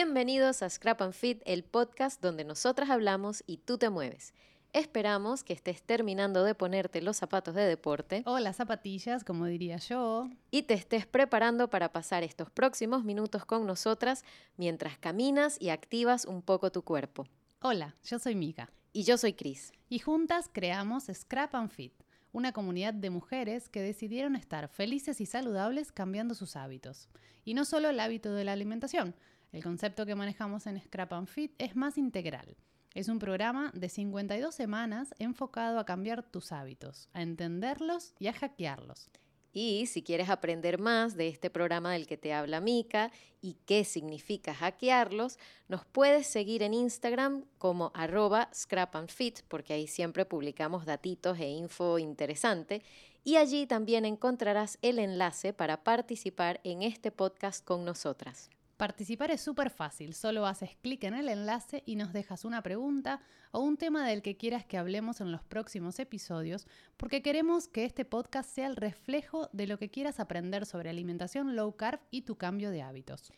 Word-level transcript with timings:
Bienvenidos 0.00 0.62
a 0.62 0.70
Scrap 0.70 1.02
and 1.02 1.12
Fit, 1.12 1.42
el 1.44 1.64
podcast 1.64 2.22
donde 2.22 2.44
nosotras 2.44 2.88
hablamos 2.88 3.42
y 3.48 3.56
tú 3.56 3.78
te 3.78 3.90
mueves. 3.90 4.32
Esperamos 4.72 5.42
que 5.42 5.52
estés 5.52 5.82
terminando 5.82 6.44
de 6.44 6.54
ponerte 6.54 7.02
los 7.02 7.16
zapatos 7.16 7.56
de 7.56 7.62
deporte. 7.62 8.22
O 8.24 8.38
las 8.38 8.54
zapatillas, 8.54 9.24
como 9.24 9.46
diría 9.46 9.78
yo. 9.78 10.30
Y 10.52 10.62
te 10.62 10.74
estés 10.74 11.04
preparando 11.04 11.68
para 11.68 11.90
pasar 11.90 12.22
estos 12.22 12.48
próximos 12.48 13.02
minutos 13.02 13.44
con 13.44 13.66
nosotras 13.66 14.24
mientras 14.56 14.96
caminas 14.98 15.60
y 15.60 15.70
activas 15.70 16.26
un 16.26 16.42
poco 16.42 16.70
tu 16.70 16.82
cuerpo. 16.82 17.26
Hola, 17.60 17.96
yo 18.04 18.20
soy 18.20 18.36
Mika. 18.36 18.70
Y 18.92 19.02
yo 19.02 19.18
soy 19.18 19.32
Cris. 19.32 19.72
Y 19.88 19.98
juntas 19.98 20.48
creamos 20.52 21.06
Scrap 21.12 21.56
and 21.56 21.70
Fit, 21.72 21.92
una 22.30 22.52
comunidad 22.52 22.94
de 22.94 23.10
mujeres 23.10 23.68
que 23.68 23.82
decidieron 23.82 24.36
estar 24.36 24.68
felices 24.68 25.20
y 25.20 25.26
saludables 25.26 25.90
cambiando 25.90 26.36
sus 26.36 26.54
hábitos. 26.54 27.08
Y 27.44 27.54
no 27.54 27.64
solo 27.64 27.88
el 27.88 27.98
hábito 27.98 28.32
de 28.32 28.44
la 28.44 28.52
alimentación. 28.52 29.16
El 29.52 29.62
concepto 29.62 30.06
que 30.06 30.14
manejamos 30.14 30.66
en 30.66 30.80
Scrap 30.80 31.12
and 31.12 31.28
Fit 31.28 31.52
es 31.58 31.76
más 31.76 31.98
integral 31.98 32.56
es 32.98 33.08
un 33.08 33.20
programa 33.20 33.70
de 33.74 33.88
52 33.88 34.52
semanas 34.52 35.14
enfocado 35.18 35.78
a 35.78 35.84
cambiar 35.84 36.22
tus 36.22 36.50
hábitos, 36.50 37.08
a 37.12 37.22
entenderlos 37.22 38.14
y 38.18 38.26
a 38.26 38.32
hackearlos. 38.32 39.08
Y 39.52 39.86
si 39.86 40.02
quieres 40.02 40.28
aprender 40.28 40.78
más 40.78 41.16
de 41.16 41.28
este 41.28 41.48
programa 41.48 41.92
del 41.92 42.08
que 42.08 42.16
te 42.16 42.32
habla 42.32 42.60
Mika 42.60 43.12
y 43.40 43.54
qué 43.66 43.84
significa 43.84 44.52
hackearlos, 44.52 45.38
nos 45.68 45.84
puedes 45.84 46.26
seguir 46.26 46.62
en 46.62 46.74
Instagram 46.74 47.44
como 47.58 47.92
arroba 47.94 48.50
scrapandfit, 48.52 49.42
porque 49.48 49.74
ahí 49.74 49.86
siempre 49.86 50.24
publicamos 50.24 50.84
datitos 50.84 51.38
e 51.38 51.48
info 51.48 51.98
interesante. 52.00 52.82
Y 53.22 53.36
allí 53.36 53.66
también 53.66 54.06
encontrarás 54.06 54.78
el 54.82 54.98
enlace 54.98 55.52
para 55.52 55.84
participar 55.84 56.60
en 56.64 56.82
este 56.82 57.10
podcast 57.10 57.64
con 57.64 57.84
nosotras. 57.84 58.50
Participar 58.78 59.32
es 59.32 59.40
súper 59.40 59.70
fácil, 59.70 60.14
solo 60.14 60.46
haces 60.46 60.76
clic 60.80 61.02
en 61.02 61.14
el 61.14 61.28
enlace 61.28 61.82
y 61.84 61.96
nos 61.96 62.12
dejas 62.12 62.44
una 62.44 62.62
pregunta 62.62 63.20
o 63.50 63.58
un 63.58 63.76
tema 63.76 64.06
del 64.06 64.22
que 64.22 64.36
quieras 64.36 64.64
que 64.64 64.78
hablemos 64.78 65.20
en 65.20 65.32
los 65.32 65.42
próximos 65.42 65.98
episodios, 65.98 66.68
porque 66.96 67.20
queremos 67.20 67.66
que 67.66 67.84
este 67.84 68.04
podcast 68.04 68.48
sea 68.48 68.68
el 68.68 68.76
reflejo 68.76 69.50
de 69.52 69.66
lo 69.66 69.80
que 69.80 69.90
quieras 69.90 70.20
aprender 70.20 70.64
sobre 70.64 70.90
alimentación 70.90 71.56
low 71.56 71.74
carb 71.74 71.98
y 72.12 72.22
tu 72.22 72.36
cambio 72.36 72.70
de 72.70 72.82
hábitos. 72.82 73.32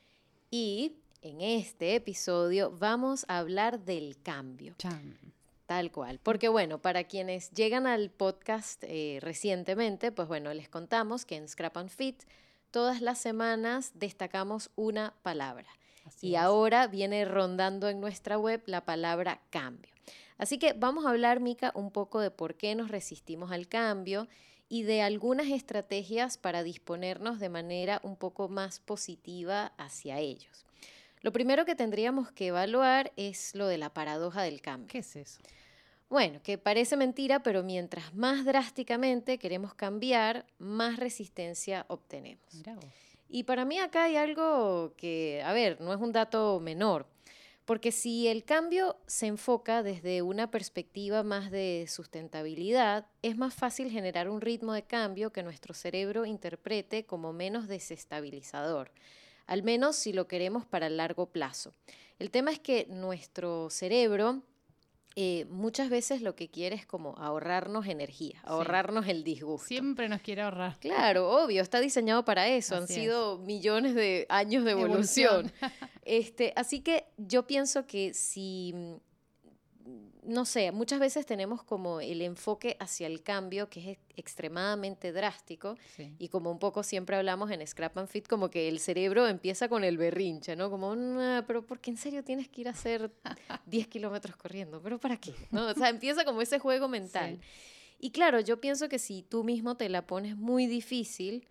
Y 0.51 0.97
en 1.23 1.41
este 1.41 1.95
episodio 1.95 2.71
vamos 2.79 3.25
a 3.27 3.39
hablar 3.39 3.81
del 3.81 4.21
cambio. 4.23 4.75
Tal 5.65 5.91
cual. 5.91 6.21
Porque 6.23 6.49
bueno, 6.49 6.83
para 6.83 7.05
quienes 7.05 7.51
llegan 7.53 7.87
al 7.87 8.11
podcast 8.11 8.85
eh, 8.87 9.21
recientemente, 9.23 10.13
pues 10.13 10.29
bueno, 10.29 10.53
les 10.53 10.69
contamos 10.69 11.25
que 11.25 11.37
en 11.37 11.49
Scrap 11.49 11.79
and 11.79 11.89
Fit 11.89 12.25
todas 12.71 13.01
las 13.01 13.19
semanas 13.19 13.93
destacamos 13.95 14.71
una 14.77 15.15
palabra. 15.23 15.69
y 16.23 16.35
ahora 16.35 16.87
viene 16.87 17.25
rondando 17.25 17.89
en 17.89 18.01
nuestra 18.01 18.37
web 18.37 18.63
la 18.67 18.85
palabra 18.85 19.41
cambio. 19.51 19.93
Así 20.39 20.59
que 20.59 20.73
vamos 20.73 21.05
a 21.05 21.11
hablar, 21.11 21.39
Mica, 21.41 21.71
un 21.75 21.91
poco 21.91 22.21
de 22.21 22.31
por 22.31 22.57
qué 22.57 22.75
nos 22.75 22.91
resistimos 22.91 23.53
al 23.53 23.69
cambio 23.69 24.27
y 24.69 24.85
de 24.85 25.03
algunas 25.03 25.49
estrategias 25.49 26.39
para 26.39 26.63
disponernos 26.63 27.39
de 27.41 27.49
manera 27.49 28.01
un 28.03 28.17
poco 28.17 28.49
más 28.49 28.81
positiva 28.81 29.73
hacia 29.77 30.19
ellos. 30.19 30.65
Lo 31.23 31.33
primero 31.33 31.67
que 31.67 31.75
tendríamos 31.75 32.33
que 32.33 32.47
evaluar 32.47 33.13
es 33.17 33.55
lo 33.55 33.67
de 33.67 33.77
la 33.77 33.93
paradoja 33.93 34.43
del 34.43 34.63
cambio. 34.63 34.89
¿Qué 34.89 34.99
es 34.99 35.17
eso? 35.17 35.41
Bueno, 36.11 36.41
que 36.43 36.59
parece 36.59 36.97
mentira, 36.97 37.41
pero 37.41 37.63
mientras 37.63 38.13
más 38.15 38.45
drásticamente 38.45 39.39
queremos 39.39 39.75
cambiar, 39.75 40.45
más 40.59 40.99
resistencia 40.99 41.87
obtenemos. 41.87 42.45
Y 43.29 43.45
para 43.45 43.65
mí 43.65 43.79
acá 43.79 44.05
hay 44.05 44.17
algo 44.17 44.93
que, 44.97 45.41
a 45.45 45.53
ver, 45.53 45.81
no 45.81 45.95
es 45.95 46.01
un 46.01 46.11
dato 46.11 46.59
menor, 46.59 47.07
porque 47.65 47.93
si 47.93 48.27
el 48.27 48.43
cambio 48.43 48.97
se 49.07 49.29
enfoca 49.29 49.85
desde 49.85 50.23
una 50.23 50.51
perspectiva 50.51 51.23
más 51.23 51.53
de 51.53 51.87
sustentabilidad, 51.89 53.07
es 53.23 53.37
más 53.37 53.55
fácil 53.55 53.89
generar 53.89 54.29
un 54.29 54.41
ritmo 54.41 54.73
de 54.73 54.83
cambio 54.83 55.33
que 55.33 55.45
nuestro 55.45 55.75
cerebro 55.75 56.27
interprete 56.27 57.07
como 57.07 57.33
menos 57.33 57.69
desestabilizador, 57.69 58.91
al 59.47 59.63
menos 59.63 59.95
si 59.95 60.13
lo 60.13 60.27
queremos 60.27 60.67
para 60.67 60.89
el 60.89 60.97
largo 60.97 61.27
plazo. 61.27 61.73
El 62.19 62.33
tema 62.33 62.51
es 62.51 62.59
que 62.59 62.87
nuestro 62.91 63.71
cerebro 63.71 64.43
eh, 65.23 65.45
muchas 65.51 65.91
veces 65.91 66.23
lo 66.23 66.35
que 66.35 66.49
quiere 66.49 66.75
es 66.75 66.87
como 66.87 67.15
ahorrarnos 67.19 67.87
energía, 67.87 68.41
ahorrarnos 68.43 69.07
el 69.07 69.23
disgusto. 69.23 69.67
Siempre 69.67 70.09
nos 70.09 70.23
quiere 70.23 70.41
ahorrar. 70.41 70.79
Claro, 70.81 71.29
obvio, 71.29 71.61
está 71.61 71.79
diseñado 71.79 72.25
para 72.25 72.49
eso. 72.49 72.75
Han 72.75 72.89
sido 72.89 73.37
millones 73.37 73.95
de 73.95 74.25
años 74.31 74.65
de 74.65 74.71
evolución. 74.71 75.53
este, 76.07 76.55
así 76.57 76.81
que 76.81 77.05
yo 77.19 77.47
pienso 77.47 77.87
que 77.87 78.15
si 78.15 78.75
no 80.23 80.45
sé, 80.45 80.71
muchas 80.73 81.01
veces 81.01 81.27
tenemos 81.27 81.63
como 81.63 82.01
el 82.01 82.23
enfoque 82.23 82.77
hacia 82.79 83.07
el 83.07 83.23
cambio 83.23 83.69
que 83.69 83.93
es 83.93 83.99
extremadamente 84.17 85.13
drástico 85.13 85.77
y 86.19 86.29
como 86.29 86.51
un 86.51 86.59
poco 86.59 86.83
siempre 86.83 87.17
hablamos 87.17 87.51
en 87.51 87.67
Scrap 87.67 87.97
and 87.99 88.09
Fit, 88.09 88.29
como 88.29 88.51
que 88.51 88.69
el 88.69 88.81
cerebro 88.81 89.27
empieza 89.27 89.69
con 89.69 89.83
el 89.83 89.97
berrinche, 89.97 90.57
¿no? 90.57 90.71
Como, 90.71 90.95
pero 91.47 91.67
¿por 91.67 91.81
qué 91.81 91.91
en 91.91 91.97
serio 91.97 92.23
tienes 92.23 92.49
que 92.49 92.63
ir 92.63 92.69
a 92.69 92.73
hacer 92.73 93.11
10 93.67 93.89
kilómetros 93.89 94.37
corriendo? 94.37 94.81
¿Pero 94.83 94.99
para 94.99 95.17
qué? 95.17 95.35
¿No? 95.51 95.67
O 95.67 95.75
sea, 95.75 95.89
empieza 95.89 96.25
como 96.25 96.43
ese 96.43 96.59
juego 96.59 96.89
mental. 96.89 97.41
Y 97.99 98.11
claro, 98.11 98.41
yo 98.41 98.61
pienso 98.61 98.89
que 98.89 98.99
si 98.99 99.23
tú 99.23 99.45
mismo 99.45 99.77
te 99.77 99.89
la 99.89 100.07
pones 100.07 100.37
muy 100.37 100.67
difícil, 100.67 101.47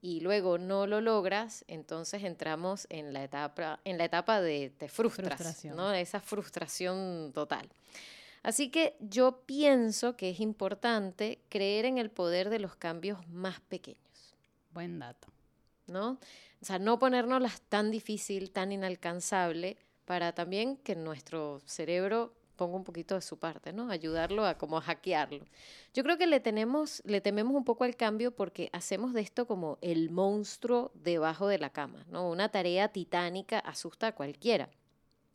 y 0.00 0.20
luego 0.20 0.58
no 0.58 0.86
lo 0.86 1.00
logras, 1.00 1.64
entonces 1.68 2.22
entramos 2.22 2.86
en 2.90 3.12
la 3.12 3.24
etapa, 3.24 3.80
en 3.84 3.98
la 3.98 4.04
etapa 4.04 4.40
de 4.40 4.70
te 4.70 4.88
frustras, 4.88 5.64
¿no? 5.64 5.92
Esa 5.92 6.20
frustración 6.20 7.32
total. 7.34 7.68
Así 8.42 8.70
que 8.70 8.96
yo 9.00 9.42
pienso 9.46 10.16
que 10.16 10.30
es 10.30 10.40
importante 10.40 11.40
creer 11.48 11.84
en 11.84 11.98
el 11.98 12.10
poder 12.10 12.50
de 12.50 12.60
los 12.60 12.76
cambios 12.76 13.26
más 13.28 13.60
pequeños. 13.60 14.34
Buen 14.72 14.98
dato. 14.98 15.28
¿No? 15.86 16.18
O 16.60 16.64
sea, 16.64 16.78
no 16.78 16.98
ponernos 16.98 17.60
tan 17.62 17.90
difícil, 17.90 18.50
tan 18.50 18.72
inalcanzable, 18.72 19.76
para 20.04 20.32
también 20.32 20.76
que 20.76 20.96
nuestro 20.96 21.60
cerebro 21.66 22.32
ponga 22.58 22.76
un 22.76 22.84
poquito 22.84 23.14
de 23.14 23.22
su 23.22 23.38
parte, 23.38 23.72
¿no? 23.72 23.90
Ayudarlo 23.90 24.44
a 24.44 24.58
como 24.58 24.78
hackearlo. 24.82 25.46
Yo 25.94 26.02
creo 26.02 26.18
que 26.18 26.26
le 26.26 26.40
tenemos, 26.40 27.00
le 27.06 27.22
tememos 27.22 27.54
un 27.54 27.64
poco 27.64 27.84
al 27.84 27.96
cambio 27.96 28.32
porque 28.36 28.68
hacemos 28.74 29.14
de 29.14 29.22
esto 29.22 29.46
como 29.46 29.78
el 29.80 30.10
monstruo 30.10 30.90
debajo 30.92 31.46
de 31.46 31.58
la 31.58 31.70
cama, 31.70 32.04
¿no? 32.10 32.28
Una 32.28 32.50
tarea 32.50 32.88
titánica 32.88 33.58
asusta 33.60 34.08
a 34.08 34.14
cualquiera. 34.14 34.68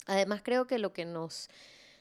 Además, 0.06 0.42
creo 0.44 0.68
que 0.68 0.78
lo 0.78 0.92
que 0.92 1.04
nos 1.04 1.48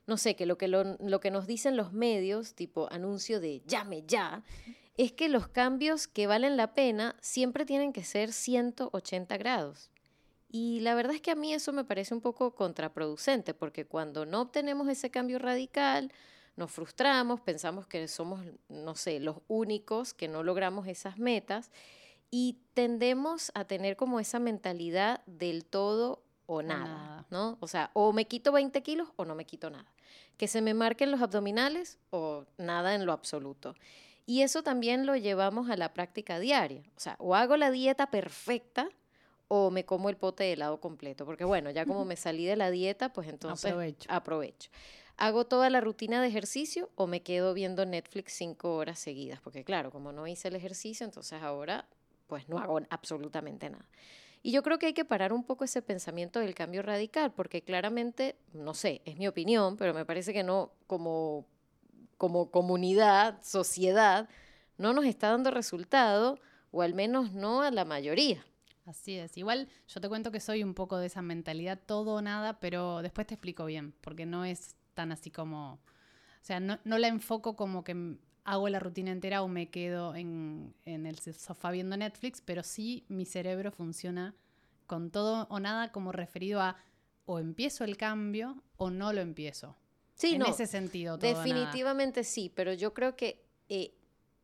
no 0.06 0.18
sé, 0.18 0.36
que 0.36 0.46
lo 0.46 0.58
que, 0.58 0.68
lo, 0.68 1.20
que 1.22 1.32
nos 1.32 1.48
dicen 1.48 1.78
los 1.78 1.94
medios, 1.94 2.56
tipo 2.56 2.92
anuncio 2.92 3.40
de 3.40 3.62
llame 3.66 4.04
ya, 4.06 4.44
es 4.98 5.14
que 5.14 5.30
los 5.30 5.48
cambios 5.48 6.08
que 6.08 6.28
valen 6.28 6.58
la 6.58 6.74
pena 6.74 7.16
siempre 7.22 7.66
tienen 7.66 7.94
que 7.94 8.04
ser 8.04 8.34
180 8.34 9.38
grados. 9.38 9.90
Y 10.56 10.82
la 10.82 10.94
verdad 10.94 11.16
es 11.16 11.22
que 11.22 11.32
a 11.32 11.36
mí 11.36 11.52
eso 11.52 11.74
me 11.74 11.84
parece 11.84 12.14
un 12.14 12.22
poco 12.22 12.54
contraproducente, 12.54 13.56
porque 13.56 13.88
cuando 13.88 14.28
no 14.28 14.42
obtenemos 14.42 14.88
ese 14.88 15.10
cambio 15.10 15.40
radical, 15.40 16.12
nos 16.56 16.70
frustramos, 16.70 17.42
pensamos 17.42 17.88
que 17.88 18.08
somos, 18.08 18.46
no 18.70 18.94
sé, 18.94 19.20
los 19.20 19.38
únicos 19.48 20.14
que 20.14 20.28
no 20.28 20.44
logramos 20.44 20.88
esas 20.88 21.18
metas 21.18 21.72
y 22.30 22.60
tendemos 22.76 23.52
a 23.56 23.66
tener 23.66 23.98
como 23.98 24.20
esa 24.20 24.38
mentalidad 24.38 25.22
del 25.26 25.66
todo 25.66 26.22
o 26.46 26.62
nada, 26.62 27.26
¿no? 27.32 27.58
O 27.60 27.68
sea, 27.68 27.90
o 27.94 28.14
me 28.14 28.26
quito 28.26 28.52
20 28.52 28.84
kilos 28.84 29.10
o 29.16 29.26
no 29.26 29.34
me 29.34 29.46
quito 29.46 29.72
nada. 29.72 29.92
Que 30.38 30.48
se 30.48 30.62
me 30.62 30.76
marquen 30.76 31.10
los 31.10 31.24
abdominales 31.24 31.98
o 32.12 32.46
nada 32.60 32.94
en 32.94 33.08
lo 33.08 33.12
absoluto. 33.12 33.74
Y 34.28 34.44
eso 34.44 34.62
también 34.62 35.08
lo 35.08 35.16
llevamos 35.16 35.72
a 35.72 35.78
la 35.78 35.96
práctica 35.96 36.38
diaria. 36.38 36.84
O 36.96 37.00
sea, 37.00 37.16
o 37.18 37.34
hago 37.34 37.58
la 37.58 37.72
dieta 37.72 38.12
perfecta 38.12 38.88
o 39.48 39.72
me 39.72 39.86
como 39.86 40.10
el 40.10 40.18
pote 40.18 40.44
de 40.44 40.54
helado 40.54 40.80
completo. 40.80 41.26
Porque 41.26 41.46
bueno, 41.46 41.70
ya 41.72 41.86
como 41.86 42.06
me 42.06 42.16
salí 42.16 42.46
de 42.46 42.56
la 42.56 42.72
dieta, 42.72 43.14
pues 43.14 43.28
entonces 43.28 43.72
aprovecho. 43.72 44.12
aprovecho. 44.12 44.70
Hago 45.18 45.46
toda 45.46 45.70
la 45.70 45.80
rutina 45.80 46.22
de 46.22 46.28
ejercicio 46.28 46.90
o 46.96 47.06
me 47.06 47.22
quedo 47.22 47.54
viendo 47.54 47.86
Netflix 47.86 48.34
cinco 48.34 48.76
horas 48.76 49.00
seguidas. 49.00 49.40
Porque 49.42 49.64
claro, 49.64 49.92
como 49.92 50.12
no 50.12 50.28
hice 50.28 50.48
el 50.48 50.56
ejercicio, 50.56 51.06
entonces 51.06 51.42
ahora 51.42 51.88
pues 52.28 52.50
no 52.50 52.58
hago 52.58 52.80
absolutamente 52.90 53.70
nada. 53.70 53.86
Y 54.46 54.52
yo 54.52 54.62
creo 54.62 54.78
que 54.78 54.88
hay 54.88 54.94
que 54.94 55.06
parar 55.06 55.32
un 55.32 55.46
poco 55.46 55.64
ese 55.64 55.82
pensamiento 55.82 56.40
del 56.40 56.54
cambio 56.54 56.82
radical, 56.82 57.32
porque 57.32 57.62
claramente, 57.62 58.36
no 58.52 58.74
sé, 58.74 59.02
es 59.06 59.18
mi 59.18 59.26
opinión, 59.26 59.78
pero 59.78 59.94
me 59.94 60.06
parece 60.06 60.34
que 60.34 60.44
no 60.44 60.74
como, 60.86 61.46
como 62.18 62.52
comunidad, 62.52 63.42
sociedad, 63.42 64.28
no 64.78 64.92
nos 64.92 65.06
está 65.06 65.30
dando 65.30 65.50
resultado, 65.50 66.40
o 66.72 66.82
al 66.82 66.94
menos 66.94 67.32
no 67.32 67.62
a 67.62 67.72
la 67.72 67.86
mayoría. 67.86 68.46
Así 68.86 69.16
es. 69.18 69.38
Igual 69.38 69.70
yo 69.88 70.02
te 70.02 70.10
cuento 70.10 70.32
que 70.32 70.40
soy 70.40 70.64
un 70.64 70.74
poco 70.74 70.98
de 70.98 71.08
esa 71.08 71.22
mentalidad 71.22 71.80
todo 71.86 72.16
o 72.16 72.22
nada, 72.22 72.60
pero 72.60 73.02
después 73.02 73.28
te 73.28 73.36
explico 73.36 73.66
bien, 73.66 73.94
porque 74.02 74.26
no 74.26 74.46
es 74.46 74.76
tan 74.94 75.12
así 75.12 75.32
como... 75.32 75.74
O 75.74 76.46
sea, 76.46 76.60
no, 76.60 76.80
no 76.84 76.98
la 76.98 77.08
enfoco 77.08 77.56
como 77.56 77.86
que 77.86 78.18
hago 78.44 78.70
la 78.70 78.80
rutina 78.80 79.12
entera 79.12 79.42
o 79.42 79.48
me 79.48 79.70
quedo 79.70 80.16
en, 80.16 80.76
el 80.86 81.20
sofá 81.20 81.72
viendo 81.72 81.96
Netflix, 81.96 82.42
pero 82.42 82.64
sí 82.64 83.06
mi 83.08 83.26
cerebro 83.26 83.72
funciona 83.72 84.36
con 84.88 85.12
todo 85.12 85.48
o 85.50 85.60
nada 85.60 85.92
como 85.92 86.12
referido 86.12 86.62
a 86.62 86.78
o 87.26 87.40
empiezo 87.40 87.86
el 87.86 87.96
cambio 87.96 88.62
o 88.76 88.90
no 88.90 89.14
lo 89.14 89.22
empiezo. 89.22 89.78
Sí, 90.16 90.34
en 90.34 90.40
no. 90.40 90.48
ese 90.48 90.68
sentido. 90.68 91.18
todo 91.18 91.30
o 91.30 91.34
nada. 91.34 91.46
Definitivamente 91.46 92.24
sí, 92.24 92.52
pero 92.54 92.74
yo 92.74 92.94
creo 92.94 93.16
que 93.16 93.46
eh, 93.70 93.96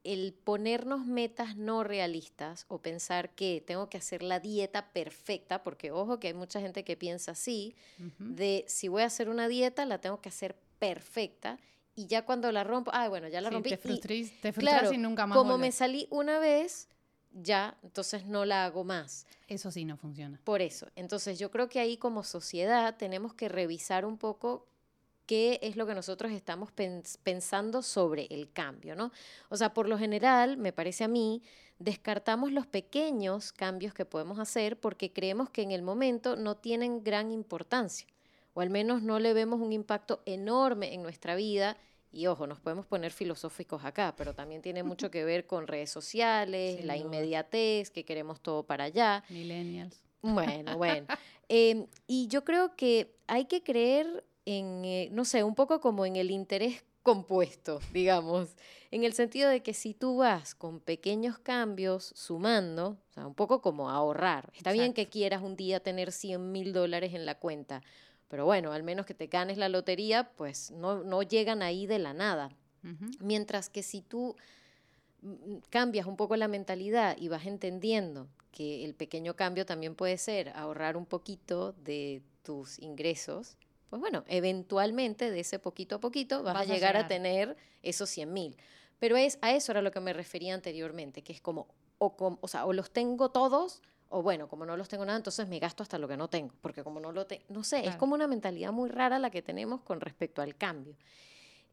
el 0.03 0.33
ponernos 0.33 1.05
metas 1.05 1.55
no 1.57 1.83
realistas 1.83 2.65
o 2.69 2.81
pensar 2.81 3.31
que 3.31 3.61
tengo 3.65 3.89
que 3.89 3.97
hacer 3.97 4.23
la 4.23 4.39
dieta 4.39 4.91
perfecta, 4.91 5.61
porque 5.63 5.91
ojo 5.91 6.19
que 6.19 6.27
hay 6.27 6.33
mucha 6.33 6.61
gente 6.61 6.83
que 6.83 6.95
piensa 6.95 7.31
así, 7.31 7.75
de 8.17 8.63
si 8.67 8.87
voy 8.87 9.01
a 9.01 9.05
hacer 9.05 9.29
una 9.29 9.47
dieta 9.47 9.85
la 9.85 9.99
tengo 9.99 10.21
que 10.21 10.29
hacer 10.29 10.55
perfecta 10.79 11.59
y 11.95 12.07
ya 12.07 12.23
cuando 12.25 12.51
la 12.51 12.63
rompo, 12.63 12.91
ah, 12.93 13.09
bueno, 13.09 13.27
ya 13.27 13.41
la 13.41 13.49
Sí, 13.49 13.55
rompí. 13.55 13.69
te 13.71 13.77
frustras, 13.77 14.31
te 14.41 14.53
frustras 14.53 14.79
claro, 14.81 14.93
y 14.93 14.97
nunca 14.97 15.27
más 15.27 15.37
como 15.37 15.57
me 15.57 15.71
salí 15.73 16.07
una 16.11 16.39
vez, 16.39 16.87
ya, 17.33 17.77
entonces 17.83 18.25
no 18.25 18.45
la 18.45 18.63
hago 18.65 18.85
más. 18.85 19.27
Eso 19.49 19.69
sí 19.69 19.83
no 19.83 19.97
funciona. 19.97 20.39
Por 20.45 20.61
eso, 20.61 20.87
entonces 20.95 21.37
yo 21.37 21.51
creo 21.51 21.67
que 21.67 21.81
ahí 21.81 21.97
como 21.97 22.23
sociedad 22.23 22.95
tenemos 22.95 23.33
que 23.33 23.49
revisar 23.49 24.05
un 24.05 24.17
poco 24.17 24.65
qué 25.29 25.59
es 25.61 25.75
lo 25.75 25.85
que 25.85 25.93
nosotros 25.93 26.31
estamos 26.31 26.69
pens- 26.75 27.19
pensando 27.21 27.83
sobre 27.83 28.25
el 28.31 28.51
cambio, 28.51 28.95
¿no? 28.95 29.11
O 29.49 29.57
sea, 29.57 29.75
por 29.75 29.87
lo 29.87 29.95
general, 29.99 30.57
me 30.57 30.73
parece 30.73 31.03
a 31.03 31.07
mí, 31.07 31.43
descartamos 31.77 32.51
los 32.51 32.65
pequeños 32.65 33.51
cambios 33.51 33.93
que 33.93 34.05
podemos 34.05 34.39
hacer 34.39 34.79
porque 34.79 35.13
creemos 35.13 35.51
que 35.51 35.61
en 35.61 35.69
el 35.69 35.83
momento 35.83 36.35
no 36.35 36.55
tienen 36.57 37.03
gran 37.03 37.31
importancia, 37.31 38.07
o 38.55 38.61
al 38.61 38.71
menos 38.71 39.03
no 39.03 39.19
le 39.19 39.33
vemos 39.33 39.59
un 39.61 39.71
impacto 39.71 40.23
enorme 40.25 40.95
en 40.95 41.03
nuestra 41.03 41.35
vida. 41.35 41.77
Y 42.11 42.25
ojo, 42.25 42.47
nos 42.47 42.59
podemos 42.59 42.87
poner 42.87 43.11
filosóficos 43.11 43.85
acá, 43.85 44.15
pero 44.17 44.33
también 44.33 44.63
tiene 44.63 44.81
mucho 44.81 45.11
que 45.11 45.23
ver 45.25 45.45
con 45.45 45.67
redes 45.67 45.91
sociales, 45.91 46.77
Sin 46.77 46.87
la 46.87 46.95
duda. 46.95 47.05
inmediatez, 47.05 47.91
que 47.91 48.03
queremos 48.03 48.41
todo 48.41 48.63
para 48.63 48.85
allá. 48.85 49.23
Millennials. 49.29 50.01
Bueno, 50.23 50.75
bueno. 50.75 51.05
Em, 51.51 51.87
y 52.05 52.27
yo 52.27 52.43
creo 52.43 52.75
que 52.75 53.15
hay 53.25 53.45
que 53.45 53.63
creer 53.63 54.23
en, 54.49 54.83
eh, 54.83 55.09
no 55.11 55.25
sé, 55.25 55.43
un 55.43 55.53
poco 55.53 55.79
como 55.79 56.05
en 56.05 56.15
el 56.15 56.31
interés 56.31 56.83
compuesto, 57.03 57.79
digamos, 57.93 58.49
en 58.91 59.03
el 59.03 59.13
sentido 59.13 59.49
de 59.49 59.61
que 59.61 59.73
si 59.73 59.93
tú 59.93 60.17
vas 60.17 60.55
con 60.55 60.79
pequeños 60.79 61.37
cambios 61.37 62.11
sumando, 62.15 62.97
o 63.09 63.13
sea, 63.13 63.27
un 63.27 63.35
poco 63.35 63.61
como 63.61 63.89
ahorrar, 63.89 64.51
está 64.55 64.71
bien 64.71 64.93
que 64.93 65.07
quieras 65.07 65.43
un 65.43 65.55
día 65.55 65.79
tener 65.79 66.11
100 66.11 66.51
mil 66.51 66.73
dólares 66.73 67.13
en 67.13 67.25
la 67.25 67.35
cuenta, 67.35 67.83
pero 68.27 68.45
bueno, 68.45 68.71
al 68.71 68.83
menos 68.83 69.05
que 69.05 69.13
te 69.13 69.27
ganes 69.27 69.57
la 69.57 69.69
lotería, 69.69 70.31
pues 70.35 70.71
no, 70.71 71.03
no 71.03 71.21
llegan 71.21 71.61
ahí 71.61 71.85
de 71.85 71.99
la 71.99 72.13
nada. 72.13 72.49
Mientras 73.19 73.69
que 73.69 73.83
si 73.83 74.01
tú 74.01 74.35
mm, 75.21 75.57
cambias 75.69 76.05
un 76.05 76.15
poco 76.15 76.37
la 76.37 76.47
mentalidad 76.47 77.17
y 77.19 77.27
vas 77.27 77.45
entendiendo 77.45 78.27
que 78.51 78.85
el 78.85 78.95
pequeño 78.95 79.35
cambio 79.35 79.65
también 79.65 79.95
puede 79.95 80.17
ser 80.17 80.49
ahorrar 80.49 80.95
un 80.95 81.05
poquito 81.05 81.73
de 81.73 82.21
tus 82.41 82.79
ingresos, 82.79 83.57
pues 83.89 83.99
bueno, 83.99 84.23
eventualmente 84.27 85.31
de 85.31 85.39
ese 85.39 85.59
poquito 85.59 85.95
a 85.95 85.99
poquito 85.99 86.43
vas, 86.43 86.53
Vas 86.53 86.69
a 86.69 86.71
a 86.71 86.75
llegar 86.75 86.97
a 86.97 87.07
tener 87.07 87.57
esos 87.81 88.09
100 88.09 88.31
mil. 88.33 88.57
Pero 88.99 89.15
es, 89.17 89.39
a 89.41 89.51
eso 89.53 89.71
era 89.71 89.81
lo 89.81 89.91
que 89.91 89.99
me 89.99 90.13
refería 90.13 90.53
anteriormente, 90.53 91.21
que 91.23 91.31
es 91.33 91.41
como, 91.41 91.67
o, 91.97 92.15
com- 92.17 92.37
o 92.41 92.47
sea, 92.47 92.65
o 92.65 92.73
los 92.73 92.91
tengo 92.91 93.29
todos, 93.31 93.81
o 94.09 94.21
bueno, 94.21 94.47
como 94.49 94.65
no 94.65 94.75
los 94.75 94.89
tengo 94.89 95.05
nada, 95.05 95.17
entonces 95.17 95.47
me 95.47 95.59
gasto 95.59 95.83
hasta 95.83 95.97
lo 95.97 96.07
que 96.07 96.17
no 96.17 96.27
tengo, 96.29 96.53
porque 96.61 96.83
como 96.83 96.99
no 96.99 97.11
lo 97.11 97.25
tengo, 97.25 97.43
no 97.49 97.63
sé, 97.63 97.87
es 97.87 97.95
como 97.95 98.15
una 98.15 98.27
mentalidad 98.27 98.71
muy 98.71 98.89
rara 98.89 99.17
la 99.19 99.29
que 99.29 99.41
tenemos 99.41 99.81
con 99.81 100.01
respecto 100.01 100.41
al 100.41 100.55
cambio. 100.55 100.95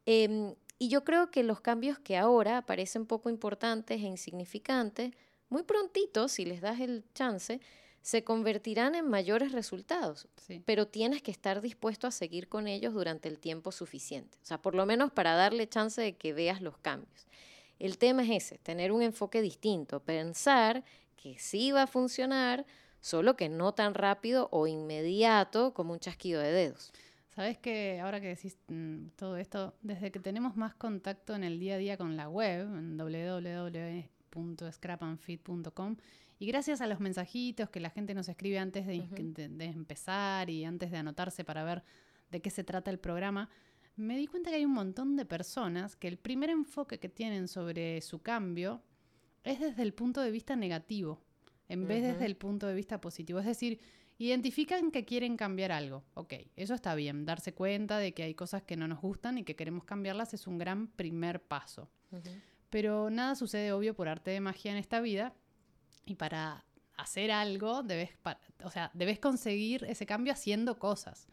Em, 0.05 0.55
y 0.79 0.89
yo 0.89 1.05
creo 1.05 1.31
que 1.31 1.43
los 1.43 1.61
cambios 1.61 1.99
que 1.99 2.17
ahora 2.17 2.63
parecen 2.63 3.07
poco 3.07 3.31
importantes 3.31 3.99
e 4.01 4.07
insignificantes, 4.07 5.13
muy 5.49 5.63
prontito, 5.63 6.29
si 6.29 6.45
les 6.45 6.61
das 6.61 6.81
el 6.81 7.05
chance, 7.15 7.61
se 8.07 8.23
convertirán 8.23 8.95
en 8.95 9.11
mayores 9.11 9.51
resultados. 9.51 10.29
Sí. 10.37 10.63
Pero 10.65 10.87
tienes 10.87 11.23
que 11.23 11.33
estar 11.33 11.61
dispuesto 11.61 12.07
a 12.07 12.13
seguir 12.13 12.49
con 12.49 12.69
ellos 12.69 12.95
durante 12.95 13.29
el 13.29 13.41
tiempo 13.41 13.73
suficiente. 13.73 14.39
O 14.45 14.47
sea, 14.47 14.63
por 14.63 14.77
lo 14.77 14.87
menos 14.87 15.11
para 15.11 15.35
darle 15.35 15.69
chance 15.69 16.01
de 16.01 16.17
que 16.17 16.33
veas 16.33 16.63
los 16.63 16.79
cambios. 16.79 17.27
El 17.81 17.99
tema 17.99 18.23
es 18.23 18.31
ese, 18.31 18.59
tener 18.59 18.93
un 18.93 19.03
enfoque 19.03 19.43
distinto, 19.43 19.99
pensar 19.99 20.85
que 21.17 21.37
sí 21.41 21.73
va 21.73 21.83
a 21.83 21.89
funcionar, 21.89 22.65
solo 23.01 23.35
que 23.35 23.49
no 23.49 23.75
tan 23.75 23.93
rápido 23.93 24.49
o 24.53 24.69
inmediato 24.69 25.75
como 25.75 25.93
un 25.93 25.99
chasquido 25.99 26.41
de 26.41 26.53
dedos. 26.53 26.93
Sabes 27.35 27.59
que 27.59 27.99
ahora 27.99 28.21
que 28.21 28.29
decís 28.29 28.57
mm, 28.69 29.09
todo 29.17 29.37
esto, 29.37 29.75
desde 29.83 30.13
que 30.13 30.21
tenemos 30.21 30.55
más 30.55 30.77
contacto 30.77 31.35
en 31.35 31.43
el 31.43 31.59
día 31.59 31.75
a 31.75 31.79
día 31.79 31.97
con 31.97 32.17
la 32.17 32.29
web, 32.29 32.73
en 32.73 32.97
www.scrapandfit.com, 32.97 35.97
y 36.39 36.47
gracias 36.47 36.81
a 36.81 36.87
los 36.87 37.01
mensajitos 37.01 37.71
que 37.71 37.81
la 37.81 37.91
gente 37.91 38.15
nos 38.15 38.29
escribe 38.29 38.59
antes 38.59 38.87
de, 38.87 39.01
Ujú. 39.01 39.15
de- 39.17 39.49
de 39.49 39.65
empezar 39.65 40.51
y 40.51 40.65
antes 40.65 40.91
de 40.91 40.99
anotarse 40.99 41.45
para 41.45 41.65
ver 41.65 41.83
de 42.31 42.41
qué 42.43 42.51
se 42.51 42.65
trata 42.65 42.91
el 42.91 42.99
programa, 42.99 43.49
me 43.97 44.19
di 44.19 44.27
cuenta 44.27 44.51
que 44.51 44.57
hay 44.57 44.65
un 44.65 44.75
montón 44.75 45.17
de 45.17 45.25
personas 45.25 45.97
que 45.97 46.09
el 46.09 46.19
primer 46.19 46.51
enfoque 46.51 46.99
que 46.99 47.09
tienen 47.09 47.49
sobre 47.49 48.01
su 48.03 48.21
cambio 48.21 48.83
es 49.45 49.61
desde 49.61 49.83
el 49.83 49.95
punto 49.95 50.21
de 50.21 50.31
vista 50.31 50.57
negativo, 50.57 51.23
en 51.69 51.87
vez 51.89 52.03
desde 52.03 52.27
el 52.27 52.37
punto 52.37 52.67
de 52.67 52.75
vista 52.75 53.01
positivo. 53.01 53.39
Es 53.39 53.47
decir, 53.47 53.81
identifican 54.19 54.91
que 54.91 55.05
quieren 55.05 55.37
cambiar 55.37 55.73
algo. 55.73 56.05
Ok, 56.15 56.35
eso 56.57 56.75
está 56.75 56.95
bien. 56.95 57.25
Darse 57.25 57.55
cuenta 57.55 57.99
de 57.99 58.13
que 58.13 58.23
hay 58.25 58.35
cosas 58.35 58.63
que 58.63 58.77
no 58.77 58.87
nos 58.89 59.01
gustan 59.01 59.39
y 59.39 59.45
que 59.45 59.57
queremos 59.57 59.85
cambiarlas 59.85 60.35
es 60.35 60.47
un 60.47 60.59
gran 60.59 60.89
primer 60.89 61.41
paso. 61.43 61.89
Pero 62.71 63.09
nada 63.11 63.35
sucede 63.35 63.73
obvio 63.73 63.95
por 63.95 64.09
arte 64.09 64.31
de 64.33 64.41
magia 64.41 64.73
en 64.73 64.79
esta 64.79 65.01
vida 65.01 65.33
y 66.07 66.15
para 66.15 66.65
hacer 66.97 67.31
algo 67.31 67.83
debes, 67.83 68.11
o 68.65 68.71
sea, 68.71 68.91
debes 68.95 69.19
conseguir 69.19 69.85
ese 69.85 70.07
cambio 70.07 70.33
haciendo 70.33 70.79
cosas. 70.79 71.29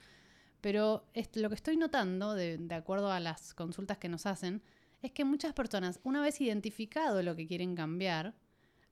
Pero 0.60 1.06
lo 1.36 1.50
que 1.50 1.56
estoy 1.56 1.78
notando, 1.78 2.34
de, 2.34 2.58
de 2.58 2.76
acuerdo 2.76 3.12
a 3.12 3.20
las 3.20 3.54
consultas 3.54 3.98
que 3.98 4.10
nos 4.10 4.26
hacen, 4.26 4.62
es 5.02 5.12
que 5.12 5.26
muchas 5.26 5.54
personas, 5.54 6.00
una 6.04 6.22
vez 6.22 6.40
identificado 6.42 7.22
lo 7.22 7.36
que 7.36 7.48
quieren 7.48 7.76
cambiar, 7.76 8.34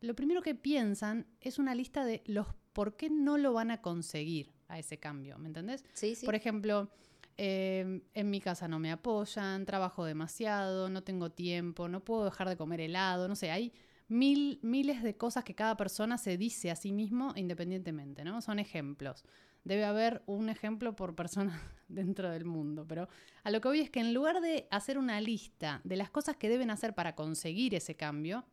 lo 0.02 0.16
primero 0.16 0.42
que 0.42 0.56
piensan 0.56 1.28
es 1.40 1.60
una 1.60 1.76
lista 1.76 2.06
de 2.06 2.24
los 2.26 2.48
por 2.74 2.96
qué 2.96 3.10
no 3.10 3.38
lo 3.38 3.54
van 3.54 3.72
a 3.72 3.82
conseguir 3.82 4.52
a 4.68 4.80
ese 4.80 4.98
cambio, 4.98 5.38
¿me 5.38 5.48
entendés? 5.48 5.84
Sí, 5.94 6.16
sí. 6.16 6.26
Por 6.26 6.36
ejemplo, 6.36 6.90
eh, 7.38 8.02
en 8.14 8.30
mi 8.30 8.40
casa 8.40 8.68
no 8.68 8.80
me 8.80 8.92
apoyan, 8.92 9.66
trabajo 9.66 10.06
demasiado, 10.06 10.90
no 10.90 11.04
tengo 11.04 11.32
tiempo, 11.32 11.88
no 11.88 12.04
puedo 12.04 12.26
dejar 12.26 12.48
de 12.50 12.58
comer 12.58 12.82
helado, 12.82 13.28
no 13.28 13.36
sé, 13.36 13.52
hay 13.52 13.74
mil, 14.12 14.60
miles 14.62 15.04
de 15.04 15.16
cosas 15.16 15.46
que 15.46 15.56
cada 15.56 15.78
persona 15.78 16.18
se 16.18 16.38
dice 16.38 16.70
a 16.70 16.76
sí 16.76 16.92
mismo 16.92 17.32
independientemente, 17.38 18.26
¿no? 18.26 18.42
Son 18.42 18.60
ejemplos. 18.60 19.24
Debe 19.64 19.86
haber 19.86 20.22
un 20.26 20.50
ejemplo 20.50 20.98
por 20.98 21.16
persona 21.16 21.62
dentro 21.88 22.30
del 22.30 22.44
mundo, 22.44 22.86
pero 22.86 23.08
a 23.44 23.52
lo 23.52 23.62
que 23.62 23.70
voy 23.70 23.80
es 23.80 23.90
que 23.90 24.02
en 24.02 24.14
lugar 24.14 24.42
de 24.42 24.68
hacer 24.70 24.98
una 24.98 25.22
lista 25.22 25.80
de 25.86 25.96
las 25.96 26.10
cosas 26.10 26.36
que 26.36 26.50
deben 26.50 26.72
hacer 26.72 26.94
para 26.94 27.16
conseguir 27.16 27.74
ese 27.74 27.96
cambio, 27.96 28.44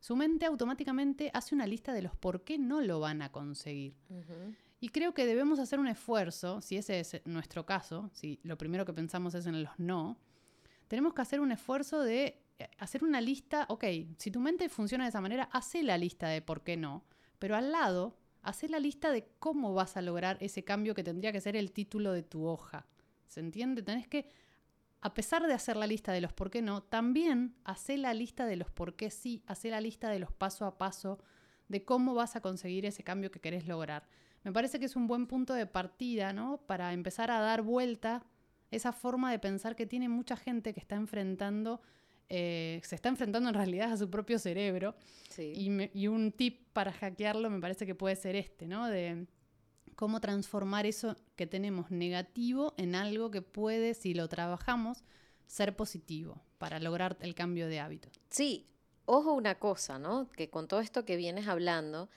su 0.00 0.16
mente 0.16 0.46
automáticamente 0.46 1.30
hace 1.32 1.54
una 1.54 1.68
lista 1.68 1.92
de 1.92 2.02
los 2.02 2.16
por 2.16 2.42
qué 2.42 2.58
no 2.58 2.80
lo 2.80 2.98
van 2.98 3.22
a 3.22 3.30
conseguir. 3.30 3.94
Y 4.80 4.88
creo 4.88 5.14
que 5.14 5.26
debemos 5.26 5.60
hacer 5.60 5.78
un 5.78 5.86
esfuerzo, 5.86 6.60
si 6.60 6.76
ese 6.76 6.98
es 6.98 7.22
nuestro 7.24 7.64
caso, 7.64 8.10
si 8.12 8.40
lo 8.42 8.58
primero 8.58 8.84
que 8.84 8.92
pensamos 8.92 9.36
es 9.36 9.46
en 9.46 9.62
los 9.62 9.78
no, 9.78 10.18
tenemos 10.88 11.14
que 11.14 11.22
hacer 11.22 11.40
un 11.40 11.52
esfuerzo 11.52 12.02
de 12.02 12.43
hacer 12.78 13.04
una 13.04 13.20
lista, 13.20 13.66
ok, 13.68 13.84
si 14.18 14.30
tu 14.30 14.40
mente 14.40 14.68
funciona 14.68 15.04
de 15.04 15.10
esa 15.10 15.20
manera, 15.20 15.48
hace 15.52 15.82
la 15.82 15.98
lista 15.98 16.28
de 16.28 16.42
por 16.42 16.62
qué 16.62 16.76
no, 16.76 17.04
pero 17.38 17.56
al 17.56 17.72
lado, 17.72 18.16
hace 18.42 18.68
la 18.68 18.78
lista 18.78 19.10
de 19.10 19.28
cómo 19.38 19.74
vas 19.74 19.96
a 19.96 20.02
lograr 20.02 20.36
ese 20.40 20.64
cambio 20.64 20.94
que 20.94 21.02
tendría 21.02 21.32
que 21.32 21.40
ser 21.40 21.56
el 21.56 21.72
título 21.72 22.12
de 22.12 22.22
tu 22.22 22.46
hoja. 22.46 22.86
¿Se 23.26 23.40
entiende? 23.40 23.82
Tenés 23.82 24.06
que, 24.06 24.28
a 25.00 25.14
pesar 25.14 25.46
de 25.46 25.54
hacer 25.54 25.76
la 25.76 25.86
lista 25.86 26.12
de 26.12 26.20
los 26.20 26.32
por 26.32 26.50
qué 26.50 26.62
no, 26.62 26.82
también 26.82 27.56
hacer 27.64 27.98
la 27.98 28.14
lista 28.14 28.46
de 28.46 28.56
los 28.56 28.70
por 28.70 28.96
qué 28.96 29.10
sí, 29.10 29.42
hacer 29.46 29.72
la 29.72 29.80
lista 29.80 30.08
de 30.08 30.18
los 30.18 30.32
paso 30.32 30.66
a 30.66 30.78
paso 30.78 31.18
de 31.68 31.84
cómo 31.84 32.14
vas 32.14 32.36
a 32.36 32.40
conseguir 32.40 32.86
ese 32.86 33.02
cambio 33.02 33.30
que 33.30 33.40
querés 33.40 33.66
lograr. 33.66 34.06
Me 34.44 34.52
parece 34.52 34.78
que 34.78 34.84
es 34.84 34.94
un 34.94 35.06
buen 35.06 35.26
punto 35.26 35.54
de 35.54 35.66
partida, 35.66 36.32
¿no? 36.32 36.58
Para 36.66 36.92
empezar 36.92 37.30
a 37.30 37.40
dar 37.40 37.62
vuelta 37.62 38.24
esa 38.70 38.92
forma 38.92 39.30
de 39.30 39.38
pensar 39.38 39.74
que 39.74 39.86
tiene 39.86 40.08
mucha 40.08 40.36
gente 40.36 40.74
que 40.74 40.80
está 40.80 40.96
enfrentando, 40.96 41.80
eh, 42.28 42.80
se 42.84 42.94
está 42.94 43.08
enfrentando 43.08 43.48
en 43.48 43.54
realidad 43.54 43.92
a 43.92 43.96
su 43.96 44.08
propio 44.10 44.38
cerebro. 44.38 44.94
Sí. 45.30 45.52
Y, 45.54 45.70
me- 45.70 45.90
y 45.94 46.06
un 46.08 46.32
tip 46.32 46.66
para 46.72 46.92
hackearlo 46.92 47.50
me 47.50 47.60
parece 47.60 47.86
que 47.86 47.94
puede 47.94 48.16
ser 48.16 48.36
este, 48.36 48.66
¿no? 48.66 48.88
De 48.88 49.26
cómo 49.96 50.20
transformar 50.20 50.86
eso 50.86 51.16
que 51.36 51.46
tenemos 51.46 51.90
negativo 51.90 52.74
en 52.76 52.94
algo 52.94 53.30
que 53.30 53.42
puede, 53.42 53.94
si 53.94 54.14
lo 54.14 54.28
trabajamos, 54.28 55.04
ser 55.46 55.76
positivo 55.76 56.42
para 56.58 56.78
lograr 56.80 57.16
el 57.20 57.34
cambio 57.34 57.68
de 57.68 57.78
hábito. 57.80 58.08
Sí, 58.30 58.66
ojo 59.04 59.32
una 59.34 59.56
cosa, 59.58 59.98
¿no? 59.98 60.28
Que 60.30 60.48
con 60.50 60.66
todo 60.66 60.80
esto 60.80 61.04
que 61.04 61.16
vienes 61.16 61.46
hablando, 61.46 62.08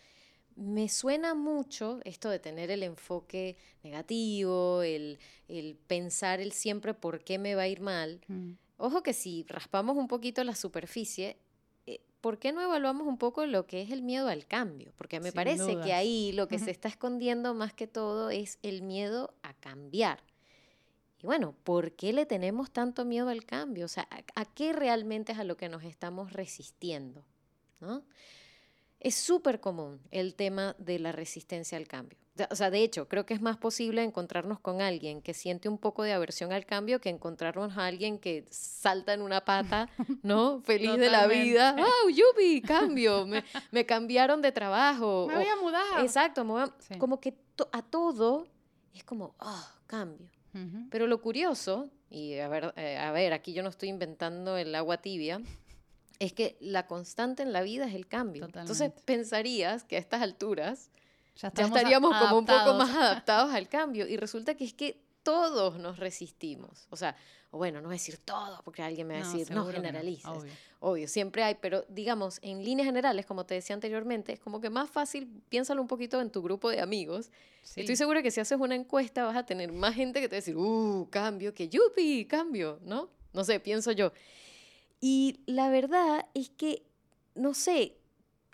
me 0.55 0.89
suena 0.89 1.35
mucho 1.35 1.99
esto 2.03 2.29
de 2.31 2.39
tener 2.39 2.71
el 2.71 2.81
enfoque 2.81 3.57
negativo, 3.83 4.81
el, 4.81 5.19
el 5.47 5.75
pensar 5.75 6.39
el 6.39 6.51
siempre 6.51 6.93
por 6.95 7.23
qué 7.23 7.37
me 7.37 7.53
va 7.53 7.63
a 7.63 7.67
ir 7.67 7.81
mal. 7.81 8.21
Mm. 8.27 8.51
Ojo 8.77 9.01
que 9.03 9.13
si 9.13 9.43
raspamos 9.48 9.98
un 9.98 10.07
poquito 10.07 10.43
la 10.43 10.55
superficie, 10.55 11.38
eh, 11.88 12.00
¿por 12.22 12.38
qué 12.38 12.51
no 12.51 12.62
evaluamos 12.62 13.07
un 13.07 13.17
poco 13.17 13.46
lo 13.46 13.65
que 13.65 13.81
es 13.81 13.91
el 13.91 14.01
miedo 14.03 14.27
al 14.27 14.46
cambio? 14.46 14.93
Porque 14.98 15.19
me 15.19 15.29
Sin 15.31 15.36
parece 15.36 15.74
dudas. 15.74 15.86
que 15.86 15.93
ahí 15.93 16.31
lo 16.34 16.48
que 16.48 16.60
se 16.60 16.72
está 16.72 16.88
escondiendo 16.88 17.53
más 17.53 17.74
que 17.74 17.88
todo 17.88 18.29
es 18.29 18.60
el 18.62 18.81
miedo 18.84 19.34
a 19.41 19.53
cambiar. 19.53 20.19
Y 21.22 21.25
bueno, 21.25 21.55
¿por 21.63 21.93
qué 21.93 22.13
le 22.13 22.27
tenemos 22.27 22.69
tanto 22.72 23.03
miedo 23.03 23.29
al 23.29 23.43
cambio? 23.46 23.86
O 23.86 23.89
sea, 23.89 24.07
¿a, 24.12 24.41
a 24.41 24.46
qué 24.46 24.74
realmente 24.74 25.31
es 25.31 25.39
a 25.39 25.43
lo 25.43 25.57
que 25.57 25.69
nos 25.69 25.84
estamos 25.84 26.34
resistiendo? 26.34 27.24
¿no? 27.79 28.03
Es 29.00 29.15
súper 29.15 29.60
común 29.60 30.00
el 30.12 30.36
tema 30.36 30.75
de 30.77 31.00
la 31.00 31.12
resistencia 31.12 31.77
al 31.77 31.88
cambio. 31.88 32.19
O 32.51 32.56
sea, 32.56 32.70
de 32.70 32.84
hecho, 32.84 33.08
creo 33.08 33.25
que 33.25 33.34
es 33.34 33.41
más 33.41 33.58
posible 33.58 34.03
encontrarnos 34.03 34.60
con 34.60 34.82
alguien 34.82 35.22
que 35.22 35.34
siente 35.34 35.70
un 35.70 35.77
poco 35.77 36.03
de 36.03 36.13
aversión 36.13 36.51
al 36.51 36.65
cambio 36.65 37.00
que 37.01 37.10
encontrarnos 37.10 37.77
a 37.77 37.86
alguien 37.86 38.20
que 38.20 38.46
salta 38.50 39.13
en 39.13 39.22
una 39.22 39.44
pata, 39.46 39.89
¿no? 40.24 40.62
Feliz 40.62 40.98
de 40.98 41.10
la 41.10 41.27
vida. 41.27 41.74
¡Wow, 41.77 42.10
yupi! 42.10 42.62
Cambio. 42.62 43.25
Me, 43.25 43.44
me 43.72 43.86
cambiaron 43.86 44.41
de 44.41 44.51
trabajo. 44.51 45.25
Me 45.27 45.36
o- 45.36 45.38
voy 45.39 45.48
a 45.48 45.56
mudar. 45.56 46.01
Exacto, 46.03 46.44
me 46.46 46.51
voy 46.51 46.62
a- 46.63 46.74
Sí. 46.79 46.98
como 46.98 47.20
que 47.20 47.34
to- 47.56 47.70
a 47.72 47.82
todo 47.82 48.48
es 48.94 49.03
como, 49.03 49.36
ah, 49.39 49.74
cambio. 49.88 50.29
Pero 50.89 51.06
lo 51.06 51.22
curioso, 51.22 51.88
y 52.10 52.39
a 52.39 52.48
ver, 52.48 52.74
eh, 52.77 52.98
a 52.98 53.12
ver, 53.12 53.32
aquí 53.34 53.53
yo 53.53 53.62
no 53.62 53.70
estoy 53.70 53.89
inventando 53.89 54.58
el 54.58 54.74
agua 54.74 54.98
tibia, 54.98 55.39
es 56.17 56.34
que 56.34 56.58
la 56.60 56.88
constante 56.88 57.44
en 57.44 57.53
la 57.53 57.62
vida 57.62 57.86
es 57.86 57.94
el 57.94 58.08
cambio. 58.08 58.46
Entonces 58.46 58.77
Totalmente. 58.77 59.03
pensarías 59.06 59.84
que 59.84 59.98
a 59.98 60.00
estas 60.00 60.24
alturas 60.24 60.89
Ya, 61.38 61.48
estaríamos 61.56 62.15
como 62.17 62.39
un 62.39 62.46
poco 62.46 62.74
más 62.74 62.89
adaptados 62.96 63.53
al 63.53 63.67
cambio. 63.70 64.08
Y 64.08 64.17
resulta 64.17 64.56
que 64.56 64.65
es 64.65 64.74
que 64.74 65.00
todos 65.24 65.77
nos 65.77 65.98
resistimos. 66.00 66.88
O 66.89 66.96
sea, 66.96 67.15
o 67.51 67.58
bueno, 67.58 67.82
no 67.82 67.89
decir 67.89 68.17
todos, 68.17 68.62
porque 68.63 68.82
alguien 68.82 69.08
me 69.08 69.15
va 69.15 69.22
a 69.22 69.24
No, 69.24 69.32
decir, 69.38 69.56
no, 69.56 69.65
no, 69.65 69.72
generalices. 69.72 70.25
obvio. 70.25 70.51
Obvio, 70.79 71.08
siempre 71.08 71.44
hay, 71.44 71.56
pero 71.56 71.86
digamos, 71.89 72.39
en 72.44 72.63
líneas 72.63 72.86
generales, 72.86 73.25
como 73.25 73.46
te 73.46 73.56
decía 73.56 73.74
anteriormente, 73.74 74.34
es 74.34 74.39
como 74.39 74.62
que 74.62 74.70
más 74.70 74.89
fácil, 74.89 75.27
piénsalo 75.50 75.82
un 75.82 75.88
poquito 75.88 76.22
en 76.22 76.29
tu 76.29 76.41
grupo 76.44 76.70
de 76.70 76.82
amigos. 76.82 77.32
Sí. 77.63 77.82
Estoy 77.82 77.96
segura 77.96 78.22
que 78.22 78.29
si 78.32 78.39
haces 78.39 78.60
una 78.60 78.75
encuesta 78.75 79.24
vas 79.25 79.36
a 79.36 79.46
tener 79.46 79.72
más 79.72 79.96
gente 79.96 80.22
que 80.22 80.27
te 80.29 80.36
va 80.36 80.38
a 80.38 80.41
decir, 80.41 80.56
uh, 80.56 81.08
cambio, 81.10 81.53
que 81.53 81.67
yupi, 81.67 82.25
cambio, 82.25 82.79
¿no? 82.84 83.10
No 83.34 83.44
sé, 83.44 83.60
pienso 83.60 83.91
yo. 83.91 84.12
Y 85.00 85.39
la 85.46 85.70
verdad 85.70 86.27
es 86.34 86.50
que, 86.50 86.84
no 87.36 87.53
sé, 87.53 87.96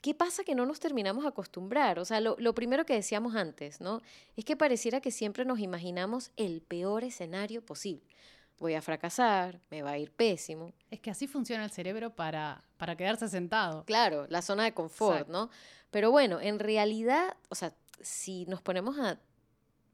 ¿qué 0.04 0.14
pasa 0.14 0.44
que 0.44 0.54
no 0.54 0.66
nos 0.66 0.82
terminamos 0.82 1.24
a 1.24 1.30
acostumbrar? 1.30 1.98
O 1.98 2.04
sea, 2.04 2.20
lo, 2.20 2.36
lo 2.38 2.54
primero 2.54 2.86
que 2.86 2.94
decíamos 2.94 3.36
antes, 3.36 3.80
¿no? 3.80 4.02
Es 4.36 4.44
que 4.44 4.58
pareciera 4.58 5.00
que 5.00 5.12
siempre 5.12 5.46
nos 5.46 5.60
imaginamos 5.60 6.32
el 6.36 6.62
peor 6.62 7.06
escenario 7.06 7.66
posible. 7.66 8.04
Voy 8.60 8.74
a 8.74 8.82
fracasar, 8.82 9.62
me 9.72 9.82
va 9.82 9.92
a 9.92 9.98
ir 9.98 10.12
pésimo. 10.12 10.74
Es 10.92 11.00
que 11.00 11.10
así 11.10 11.26
funciona 11.26 11.64
el 11.64 11.72
cerebro 11.72 12.14
para, 12.14 12.64
para 12.78 12.98
quedarse 12.98 13.30
sentado. 13.30 13.86
Claro, 13.86 14.28
la 14.30 14.42
zona 14.42 14.66
de 14.66 14.74
confort, 14.74 15.22
Exacto. 15.22 15.32
¿no? 15.32 15.50
Pero 15.90 16.12
bueno, 16.12 16.42
en 16.42 16.60
realidad, 16.60 17.38
o 17.50 17.56
sea, 17.56 17.74
si 18.02 18.46
nos 18.48 18.62
ponemos 18.62 19.00
a... 19.00 19.20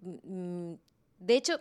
mm, 0.02 0.74
De 1.20 1.36
hecho, 1.36 1.60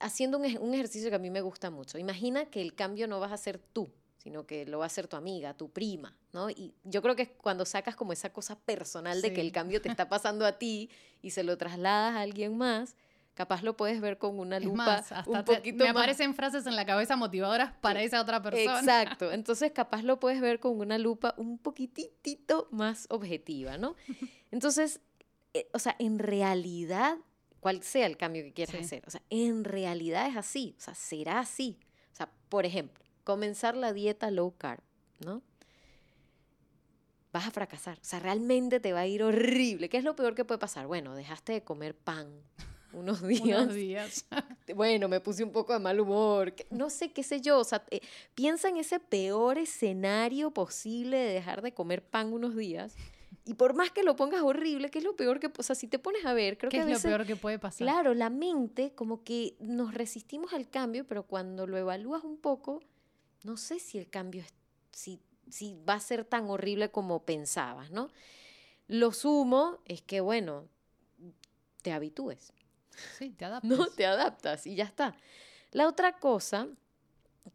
haciendo 0.00 0.36
un, 0.38 0.44
un 0.58 0.74
ejercicio 0.74 1.08
que 1.08 1.16
a 1.16 1.18
mí 1.18 1.30
me 1.30 1.40
gusta 1.40 1.70
mucho, 1.70 1.96
imagina 1.96 2.44
que 2.44 2.60
el 2.60 2.74
cambio 2.74 3.08
no 3.08 3.20
vas 3.20 3.32
a 3.32 3.38
ser 3.38 3.58
tú, 3.58 3.90
sino 4.26 4.44
que 4.44 4.66
lo 4.66 4.78
va 4.78 4.86
a 4.86 4.88
hacer 4.88 5.06
tu 5.06 5.14
amiga, 5.14 5.54
tu 5.54 5.70
prima, 5.70 6.16
¿no? 6.32 6.50
Y 6.50 6.74
yo 6.82 7.00
creo 7.00 7.14
que 7.14 7.22
es 7.22 7.28
cuando 7.40 7.64
sacas 7.64 7.94
como 7.94 8.12
esa 8.12 8.32
cosa 8.32 8.58
personal 8.58 9.22
de 9.22 9.28
que 9.32 9.40
Sí. 9.40 9.46
el 9.46 9.52
cambio 9.52 9.80
te 9.80 9.88
está 9.88 10.08
pasando 10.08 10.44
a 10.44 10.58
ti 10.58 10.90
y 11.22 11.30
se 11.30 11.44
lo 11.44 11.56
trasladas 11.56 12.16
a 12.16 12.22
alguien 12.22 12.58
más, 12.58 12.96
capaz 13.34 13.62
lo 13.62 13.76
puedes 13.76 14.00
ver 14.00 14.18
con 14.18 14.40
una 14.40 14.58
lupa 14.58 14.84
más, 14.84 15.12
hasta 15.12 15.30
un 15.30 15.44
te- 15.44 15.54
poquito 15.58 15.84
me 15.84 15.92
más 15.92 16.02
aparecen 16.02 16.34
frases 16.34 16.66
en 16.66 16.74
la 16.74 16.84
cabeza 16.84 17.14
motivadoras 17.14 17.70
para 17.80 18.02
esa 18.02 18.20
otra 18.20 18.42
persona. 18.42 18.80
Exacto. 18.80 19.30
Entonces, 19.32 19.70
capaz 19.70 20.02
lo 20.02 20.18
puedes 20.18 20.40
ver 20.40 20.58
con 20.58 20.76
una 20.80 20.98
lupa 20.98 21.34
un 21.36 21.56
poquitito 21.58 22.66
más 22.72 23.06
objetiva, 23.10 23.78
¿no? 23.78 23.94
Entonces, 24.50 24.98
eh, 25.54 25.68
o 25.72 25.78
sea, 25.78 25.94
en 26.00 26.18
realidad, 26.18 27.16
cual 27.60 27.80
sea 27.84 28.06
el 28.06 28.16
cambio 28.16 28.42
que 28.42 28.52
quieras 28.52 28.74
Sí. 28.74 28.82
hacer, 28.82 29.04
o 29.06 29.10
sea, 29.12 29.22
en 29.30 29.62
realidad 29.62 30.26
es 30.26 30.36
así, 30.36 30.74
o 30.78 30.80
sea, 30.80 30.96
será 30.96 31.38
así. 31.38 31.78
O 32.12 32.16
sea, 32.16 32.28
por 32.48 32.66
ejemplo, 32.66 33.04
comenzar 33.26 33.76
la 33.76 33.92
dieta 33.92 34.30
low 34.30 34.54
carb, 34.56 34.80
¿no? 35.18 35.42
Vas 37.32 37.48
a 37.48 37.50
fracasar, 37.50 37.98
o 37.98 38.04
sea, 38.04 38.20
realmente 38.20 38.80
te 38.80 38.92
va 38.94 39.00
a 39.00 39.06
ir 39.06 39.22
horrible. 39.22 39.88
¿Qué 39.90 39.98
es 39.98 40.04
lo 40.04 40.16
peor 40.16 40.34
que 40.34 40.44
puede 40.46 40.58
pasar? 40.58 40.86
Bueno, 40.86 41.14
dejaste 41.14 41.52
de 41.52 41.62
comer 41.64 41.94
pan 41.94 42.28
unos 42.92 43.20
días. 43.26 43.62
Unos 43.64 43.74
días. 43.74 44.24
Bueno, 44.74 45.06
me 45.08 45.20
puse 45.20 45.44
un 45.44 45.52
poco 45.52 45.72
de 45.72 45.78
mal 45.78 46.00
humor, 46.00 46.52
que- 46.52 46.66
no 46.70 46.90
sé, 46.90 47.12
qué 47.12 47.22
sé 47.22 47.40
yo, 47.40 47.60
o 47.60 47.64
sea, 47.64 47.84
eh, 47.92 48.00
piensa 48.34 48.68
en 48.68 48.78
ese 48.78 48.98
peor 48.98 49.58
escenario 49.58 50.50
posible 50.50 51.16
de 51.16 51.32
dejar 51.34 51.62
de 51.62 51.72
comer 51.72 52.02
pan 52.02 52.32
unos 52.32 52.56
días 52.56 52.96
y 53.44 53.54
por 53.54 53.74
más 53.74 53.92
que 53.92 54.02
lo 54.02 54.16
pongas 54.16 54.42
horrible, 54.42 54.90
¿qué 54.90 54.98
es 54.98 55.04
lo 55.04 55.14
peor 55.14 55.38
que, 55.38 55.52
o 55.56 55.62
sea, 55.62 55.76
si 55.76 55.86
te 55.86 56.00
pones 56.00 56.26
a 56.26 56.32
ver, 56.34 56.58
creo 56.58 56.68
¿Qué 56.70 56.78
que 56.78 56.80
es 56.80 56.86
a 56.86 56.88
lo 56.88 56.94
veces, 56.96 57.04
peor 57.04 57.26
que 57.26 57.36
puede 57.36 57.60
pasar? 57.60 57.86
claro, 57.86 58.12
la 58.14 58.28
mente 58.28 58.92
como 58.96 59.22
que 59.22 59.54
nos 59.60 59.94
resistimos 59.94 60.52
al 60.52 60.68
cambio, 60.68 61.06
pero 61.06 61.22
cuando 61.22 61.68
lo 61.68 61.76
evalúas 61.78 62.24
un 62.24 62.36
poco, 62.36 62.82
no 63.46 63.56
sé 63.56 63.78
si 63.78 63.96
el 63.96 64.10
cambio 64.10 64.42
es, 64.42 64.52
si, 64.90 65.20
si 65.48 65.78
va 65.88 65.94
a 65.94 66.00
ser 66.00 66.24
tan 66.24 66.50
horrible 66.50 66.90
como 66.90 67.24
pensabas, 67.24 67.92
¿no? 67.92 68.10
Lo 68.88 69.12
sumo 69.12 69.78
es 69.84 70.02
que, 70.02 70.20
bueno, 70.20 70.68
te 71.82 71.92
habitúes. 71.92 72.52
Sí, 73.18 73.30
te 73.30 73.44
adaptas. 73.44 73.70
No, 73.70 73.86
te 73.88 74.04
adaptas 74.06 74.66
y 74.66 74.74
ya 74.74 74.84
está. 74.84 75.14
La 75.70 75.86
otra 75.86 76.18
cosa 76.18 76.66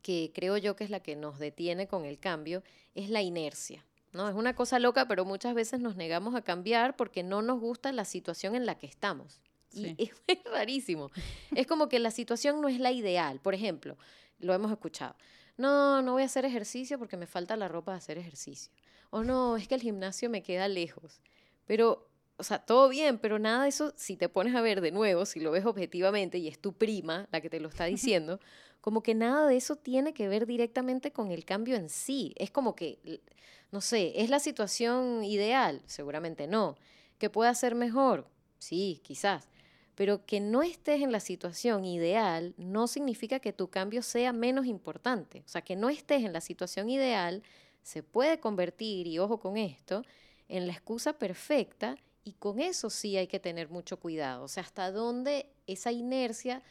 que 0.01 0.31
creo 0.33 0.55
yo 0.57 0.75
que 0.75 0.83
es 0.83 0.89
la 0.89 1.01
que 1.01 1.15
nos 1.15 1.39
detiene 1.39 1.88
con 1.88 2.05
el 2.05 2.19
cambio 2.19 2.63
es 2.95 3.10
la 3.10 3.21
inercia. 3.21 3.83
¿no? 4.13 4.29
Es 4.29 4.36
una 4.36 4.55
cosa 4.55 4.79
loca, 4.79 5.07
pero 5.07 5.25
muchas 5.25 5.55
veces 5.55 5.79
nos 5.79 5.95
negamos 5.95 6.36
a 6.36 6.41
cambiar 6.41 6.95
porque 6.95 7.24
no 7.24 7.41
nos 7.41 7.60
gusta 7.60 7.91
la 7.91 8.05
situación 8.05 8.55
en 8.55 8.65
la 8.65 8.77
que 8.77 8.86
estamos. 8.86 9.41
Sí. 9.69 9.95
Y 9.98 10.03
es, 10.03 10.12
es 10.27 10.43
rarísimo. 10.45 11.10
Es 11.55 11.65
como 11.65 11.89
que 11.89 12.00
la 12.00 12.12
situación 12.12 12.62
no 12.62 12.69
es 12.69 12.79
la 12.79 12.91
ideal. 12.91 13.39
Por 13.39 13.55
ejemplo, 13.55 13.98
lo 14.39 14.53
hemos 14.53 14.71
escuchado. 14.71 15.15
No, 15.62 16.01
no 16.01 16.13
voy 16.13 16.24
a 16.24 16.25
hacer 16.25 16.44
ejercicio 16.44 16.98
porque 16.98 17.18
me 17.18 17.27
falta 17.27 17.56
la 17.56 17.68
ropa 17.68 17.91
de 17.91 18.00
hacer 18.00 18.18
ejercicio. 18.18 18.72
O 19.12 19.24
no, 19.24 19.58
es 19.58 19.68
que 19.68 19.75
el 19.75 19.82
gimnasio 19.82 20.27
me 20.27 20.41
queda 20.41 20.68
lejos. 20.68 21.22
Pero, 21.68 22.10
o 22.38 22.44
sea, 22.44 22.58
todo 22.58 22.89
bien, 22.89 23.20
pero 23.20 23.38
nada 23.38 23.63
de 23.63 23.70
eso, 23.70 23.94
si 23.96 24.18
te 24.18 24.27
pones 24.27 24.56
a 24.56 24.62
ver 24.62 24.82
de 24.82 24.91
nuevo, 24.91 25.27
si 25.27 25.39
lo 25.39 25.51
ves 25.51 25.65
objetivamente 25.68 26.39
y 26.39 26.48
es 26.48 26.58
tu 26.58 26.74
prima 26.74 27.27
la 27.32 27.41
que 27.41 27.50
te 27.51 27.60
lo 27.60 27.70
está 27.70 27.86
diciendo, 27.98 28.39
como 28.82 29.03
que 29.03 29.13
nada 29.13 29.48
de 29.48 29.56
eso 29.56 29.75
tiene 29.75 30.15
que 30.15 30.27
ver 30.27 30.48
directamente 30.48 31.12
con 31.12 31.30
el 31.30 31.46
cambio 31.46 31.75
en 31.75 31.89
sí. 31.89 32.34
Es 32.38 32.50
como 32.50 32.75
que, 32.75 33.22
no 33.70 33.82
sé, 33.82 34.13
¿es 34.20 34.32
la 34.32 34.39
situación 34.39 35.24
ideal? 35.24 35.84
Seguramente 35.86 36.48
no. 36.48 36.75
¿Que 37.20 37.30
pueda 37.30 37.53
ser 37.53 37.75
mejor? 37.75 38.27
Sí, 38.58 39.00
quizás. 39.03 39.48
Pero 39.95 40.25
que 40.25 40.39
no 40.39 40.63
estés 40.63 41.01
en 41.01 41.12
la 41.12 41.19
situación 41.19 41.86
ideal 41.86 42.53
no 42.57 42.88
significa 42.88 43.39
que 43.39 43.53
tu 43.53 43.69
cambio 43.69 44.01
sea 44.01 44.33
menos 44.33 44.65
importante. 44.65 45.43
O 45.45 45.50
sea, 45.50 45.62
que 45.62 45.75
no 45.75 45.89
estés 45.89 46.24
en 46.24 46.33
la 46.33 46.41
situación 46.41 46.89
ideal 46.89 47.43
se 47.83 48.03
puede 48.03 48.39
convertir, 48.39 49.07
y 49.07 49.19
ojo 49.19 49.39
con 49.39 49.57
esto, 49.57 50.03
en 50.48 50.67
la 50.67 50.74
excusa 50.74 51.13
perfecta 51.13 51.98
y 52.24 52.33
con 52.33 52.60
eso 52.60 52.89
sí 52.89 53.17
hay 53.17 53.27
que 53.27 53.39
tener 53.39 53.69
mucho 53.69 54.00
cuidado. 54.00 54.43
O 54.43 54.48
sea, 54.48 54.63
hasta 54.63 54.91
dónde 54.91 55.48
esa 55.65 55.91
inercia 55.91 56.62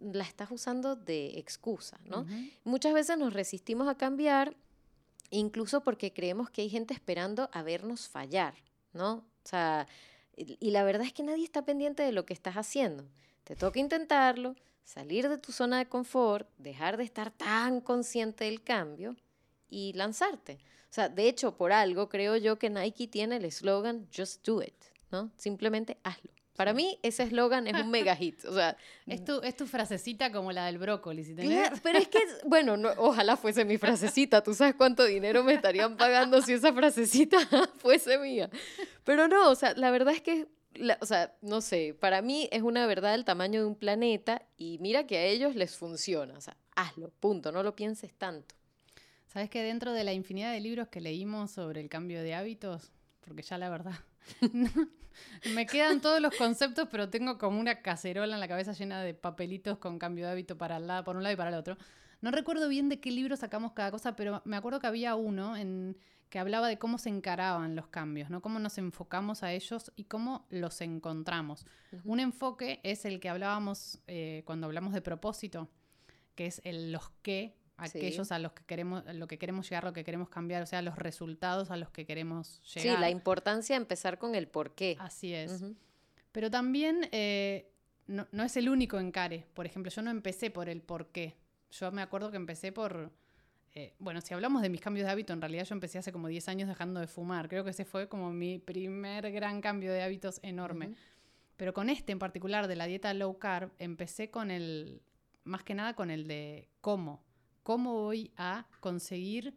la 0.00 0.24
estás 0.24 0.50
usando 0.50 0.96
de 0.96 1.38
excusa, 1.38 1.98
¿no? 2.04 2.22
Ujú. 2.22 2.34
Muchas 2.64 2.94
veces 2.94 3.18
nos 3.18 3.32
resistimos 3.32 3.88
a 3.88 3.96
cambiar, 3.96 4.56
incluso 5.30 5.82
porque 5.82 6.12
creemos 6.12 6.50
que 6.50 6.62
hay 6.62 6.70
gente 6.70 6.94
esperando 6.94 7.50
a 7.52 7.62
vernos 7.62 8.08
fallar, 8.08 8.54
¿no? 8.92 9.12
O 9.44 9.48
sea, 9.48 9.86
y 10.38 10.70
la 10.70 10.84
verdad 10.84 11.06
es 11.06 11.12
que 11.12 11.22
nadie 11.22 11.44
está 11.44 11.64
pendiente 11.64 12.02
de 12.02 12.12
lo 12.12 12.24
que 12.24 12.34
estás 12.34 12.56
haciendo. 12.56 13.04
Te 13.44 13.56
toca 13.56 13.80
intentarlo, 13.80 14.54
salir 14.84 15.28
de 15.28 15.38
tu 15.38 15.52
zona 15.52 15.78
de 15.78 15.86
confort, 15.86 16.48
dejar 16.58 16.96
de 16.96 17.04
estar 17.04 17.30
tan 17.30 17.80
consciente 17.80 18.44
del 18.44 18.62
cambio 18.62 19.16
y 19.68 19.92
lanzarte. 19.92 20.58
O 20.90 20.94
sea, 20.94 21.08
de 21.08 21.28
hecho, 21.28 21.56
por 21.56 21.72
algo 21.72 22.08
creo 22.08 22.36
yo 22.36 22.58
que 22.58 22.70
Nike 22.70 23.06
tiene 23.06 23.36
el 23.36 23.44
eslogan 23.44 24.08
Just 24.14 24.46
Do 24.46 24.62
It, 24.62 24.74
¿no? 25.10 25.30
Simplemente 25.36 25.98
hazlo. 26.02 26.30
Para 26.58 26.72
mí 26.74 26.98
ese 27.04 27.22
eslogan 27.22 27.68
es 27.68 27.74
un 27.80 27.88
mega 27.88 28.16
hit. 28.16 28.44
O 28.44 28.52
sea, 28.52 28.76
Es 29.06 29.24
tu, 29.24 29.40
es 29.42 29.56
tu 29.56 29.64
frasecita 29.68 30.32
como 30.32 30.50
la 30.50 30.66
del 30.66 30.78
brócoli. 30.78 31.22
Si 31.22 31.32
tenés- 31.36 31.80
Pero 31.84 31.98
es 32.00 32.08
que, 32.08 32.18
bueno, 32.46 32.76
no- 32.76 32.90
ojalá 32.96 33.36
fuese 33.36 33.64
mi 33.64 33.78
frasecita. 33.78 34.42
Tú 34.42 34.54
sabes 34.54 34.74
cuánto 34.74 35.04
dinero 35.04 35.44
me 35.44 35.54
estarían 35.54 35.96
pagando 35.96 36.42
si 36.42 36.54
esa 36.54 36.72
frasecita 36.72 37.38
fuese 37.78 38.18
mía. 38.18 38.50
Pero 39.04 39.28
no, 39.28 39.50
o 39.50 39.54
sea, 39.54 39.72
la 39.76 39.92
verdad 39.92 40.12
es 40.14 40.20
que, 40.20 40.48
la- 40.74 40.98
o 41.00 41.06
sea, 41.06 41.32
no 41.42 41.60
sé, 41.60 41.94
para 41.94 42.22
mí 42.22 42.48
es 42.50 42.62
una 42.62 42.86
verdad 42.88 43.12
del 43.12 43.24
tamaño 43.24 43.60
de 43.60 43.66
un 43.66 43.76
planeta 43.76 44.42
y 44.56 44.78
mira 44.80 45.06
que 45.06 45.16
a 45.18 45.24
ellos 45.26 45.54
les 45.54 45.76
funciona. 45.76 46.36
O 46.36 46.40
sea, 46.40 46.56
hazlo, 46.74 47.12
punto, 47.20 47.52
no 47.52 47.62
lo 47.62 47.76
pienses 47.76 48.12
tanto. 48.14 48.56
Sabes 49.28 49.48
que 49.48 49.62
dentro 49.62 49.92
de 49.92 50.02
la 50.02 50.12
infinidad 50.12 50.50
de 50.52 50.58
libros 50.58 50.88
que 50.88 51.00
leímos 51.00 51.52
sobre 51.52 51.80
el 51.80 51.88
cambio 51.88 52.20
de 52.20 52.34
hábitos, 52.34 52.90
porque 53.20 53.42
ya 53.42 53.58
la 53.58 53.70
verdad, 53.70 53.94
no, 54.52 54.70
me 55.54 55.66
quedan 55.66 56.00
todos 56.00 56.20
los 56.20 56.34
conceptos, 56.34 56.88
pero 56.90 57.08
tengo 57.08 57.38
como 57.38 57.60
una 57.60 57.82
cacerola 57.82 58.34
en 58.34 58.40
la 58.40 58.48
cabeza 58.48 58.72
llena 58.72 59.02
de 59.02 59.14
papelitos 59.14 59.78
con 59.78 59.98
cambio 59.98 60.26
de 60.26 60.32
hábito 60.32 60.58
para 60.58 60.76
el 60.76 60.86
lado, 60.86 61.04
por 61.04 61.16
un 61.16 61.22
lado 61.22 61.34
y 61.34 61.36
para 61.36 61.50
el 61.50 61.56
otro. 61.56 61.76
No 62.20 62.30
recuerdo 62.30 62.68
bien 62.68 62.88
de 62.88 63.00
qué 63.00 63.10
libro 63.10 63.36
sacamos 63.36 63.72
cada 63.72 63.90
cosa, 63.90 64.16
pero 64.16 64.42
me 64.44 64.56
acuerdo 64.56 64.80
que 64.80 64.86
había 64.88 65.14
uno 65.14 65.56
en 65.56 65.96
que 66.28 66.38
hablaba 66.38 66.68
de 66.68 66.78
cómo 66.78 66.98
se 66.98 67.08
encaraban 67.08 67.74
los 67.74 67.88
cambios, 67.88 68.28
¿no? 68.28 68.42
Cómo 68.42 68.58
nos 68.58 68.76
enfocamos 68.76 69.42
a 69.42 69.52
ellos 69.52 69.92
y 69.96 70.04
cómo 70.04 70.46
los 70.50 70.80
encontramos. 70.80 71.66
Un 72.04 72.20
enfoque 72.20 72.80
es 72.82 73.04
el 73.04 73.18
que 73.18 73.28
hablábamos 73.28 74.00
eh, 74.06 74.42
cuando 74.44 74.66
hablamos 74.66 74.92
de 74.92 75.00
propósito, 75.00 75.68
que 76.34 76.46
es 76.46 76.60
el 76.64 76.92
los 76.92 77.10
qué, 77.22 77.56
aquellos 77.78 78.32
a 78.32 78.38
los 78.38 78.52
que 78.52 78.64
queremos, 78.64 79.04
lo 79.14 79.26
que 79.26 79.38
queremos 79.38 79.68
llegar, 79.68 79.84
lo 79.84 79.92
que 79.92 80.04
queremos 80.04 80.28
cambiar, 80.28 80.62
o 80.62 80.66
sea, 80.66 80.82
los 80.82 80.96
resultados 80.96 81.70
a 81.70 81.76
los 81.76 81.90
que 81.90 82.04
queremos 82.04 82.60
llegar. 82.74 82.96
Sí, 82.96 83.00
la 83.00 83.10
importancia 83.10 83.74
de 83.76 83.82
empezar 83.82 84.18
con 84.18 84.34
el 84.34 84.48
por 84.48 84.74
qué. 84.74 84.96
Así 85.00 85.32
es. 85.32 85.64
Pero 86.32 86.50
también 86.50 87.08
eh, 87.12 87.70
no, 88.06 88.26
no, 88.32 88.42
es 88.42 88.56
el 88.56 88.68
único 88.68 88.98
encare. 88.98 89.46
Por 89.54 89.66
ejemplo, 89.66 89.90
yo 89.90 90.02
no 90.02 90.10
empecé 90.10 90.50
por 90.50 90.68
el 90.68 90.82
por 90.82 91.06
qué. 91.08 91.36
Yo 91.70 91.90
me 91.92 92.02
acuerdo 92.02 92.30
que 92.30 92.36
empecé 92.36 92.72
por 92.72 93.10
eh, 93.74 93.94
bueno, 93.98 94.20
si 94.20 94.34
hablamos 94.34 94.62
de 94.62 94.70
mis 94.70 94.80
cambios 94.80 95.06
de 95.06 95.12
hábito, 95.12 95.32
en 95.32 95.40
realidad 95.40 95.64
yo 95.64 95.72
empecé 95.72 95.98
hace 95.98 96.10
como 96.10 96.28
10 96.28 96.48
años 96.48 96.68
dejando 96.68 96.98
de 96.98 97.06
fumar. 97.06 97.48
Creo 97.48 97.62
que 97.62 97.70
ese 97.70 97.84
fue 97.84 98.08
como 98.08 98.32
mi 98.32 98.58
primer 98.58 99.30
gran 99.30 99.60
cambio 99.60 99.92
de 99.92 100.02
hábitos 100.02 100.40
enorme. 100.42 100.94
Pero 101.56 101.74
con 101.74 101.88
este 101.90 102.12
en 102.12 102.18
particular 102.18 102.66
de 102.66 102.76
la 102.76 102.86
dieta 102.86 103.12
low 103.14 103.38
carb, 103.38 103.70
empecé 103.78 104.30
con 104.30 104.50
el, 104.50 105.02
más 105.44 105.62
que 105.62 105.74
nada 105.74 105.94
con 105.94 106.10
el 106.10 106.26
de 106.26 106.68
cómo. 106.80 107.22
¿Cómo 107.68 107.92
voy 107.92 108.32
a 108.38 108.66
conseguir, 108.80 109.52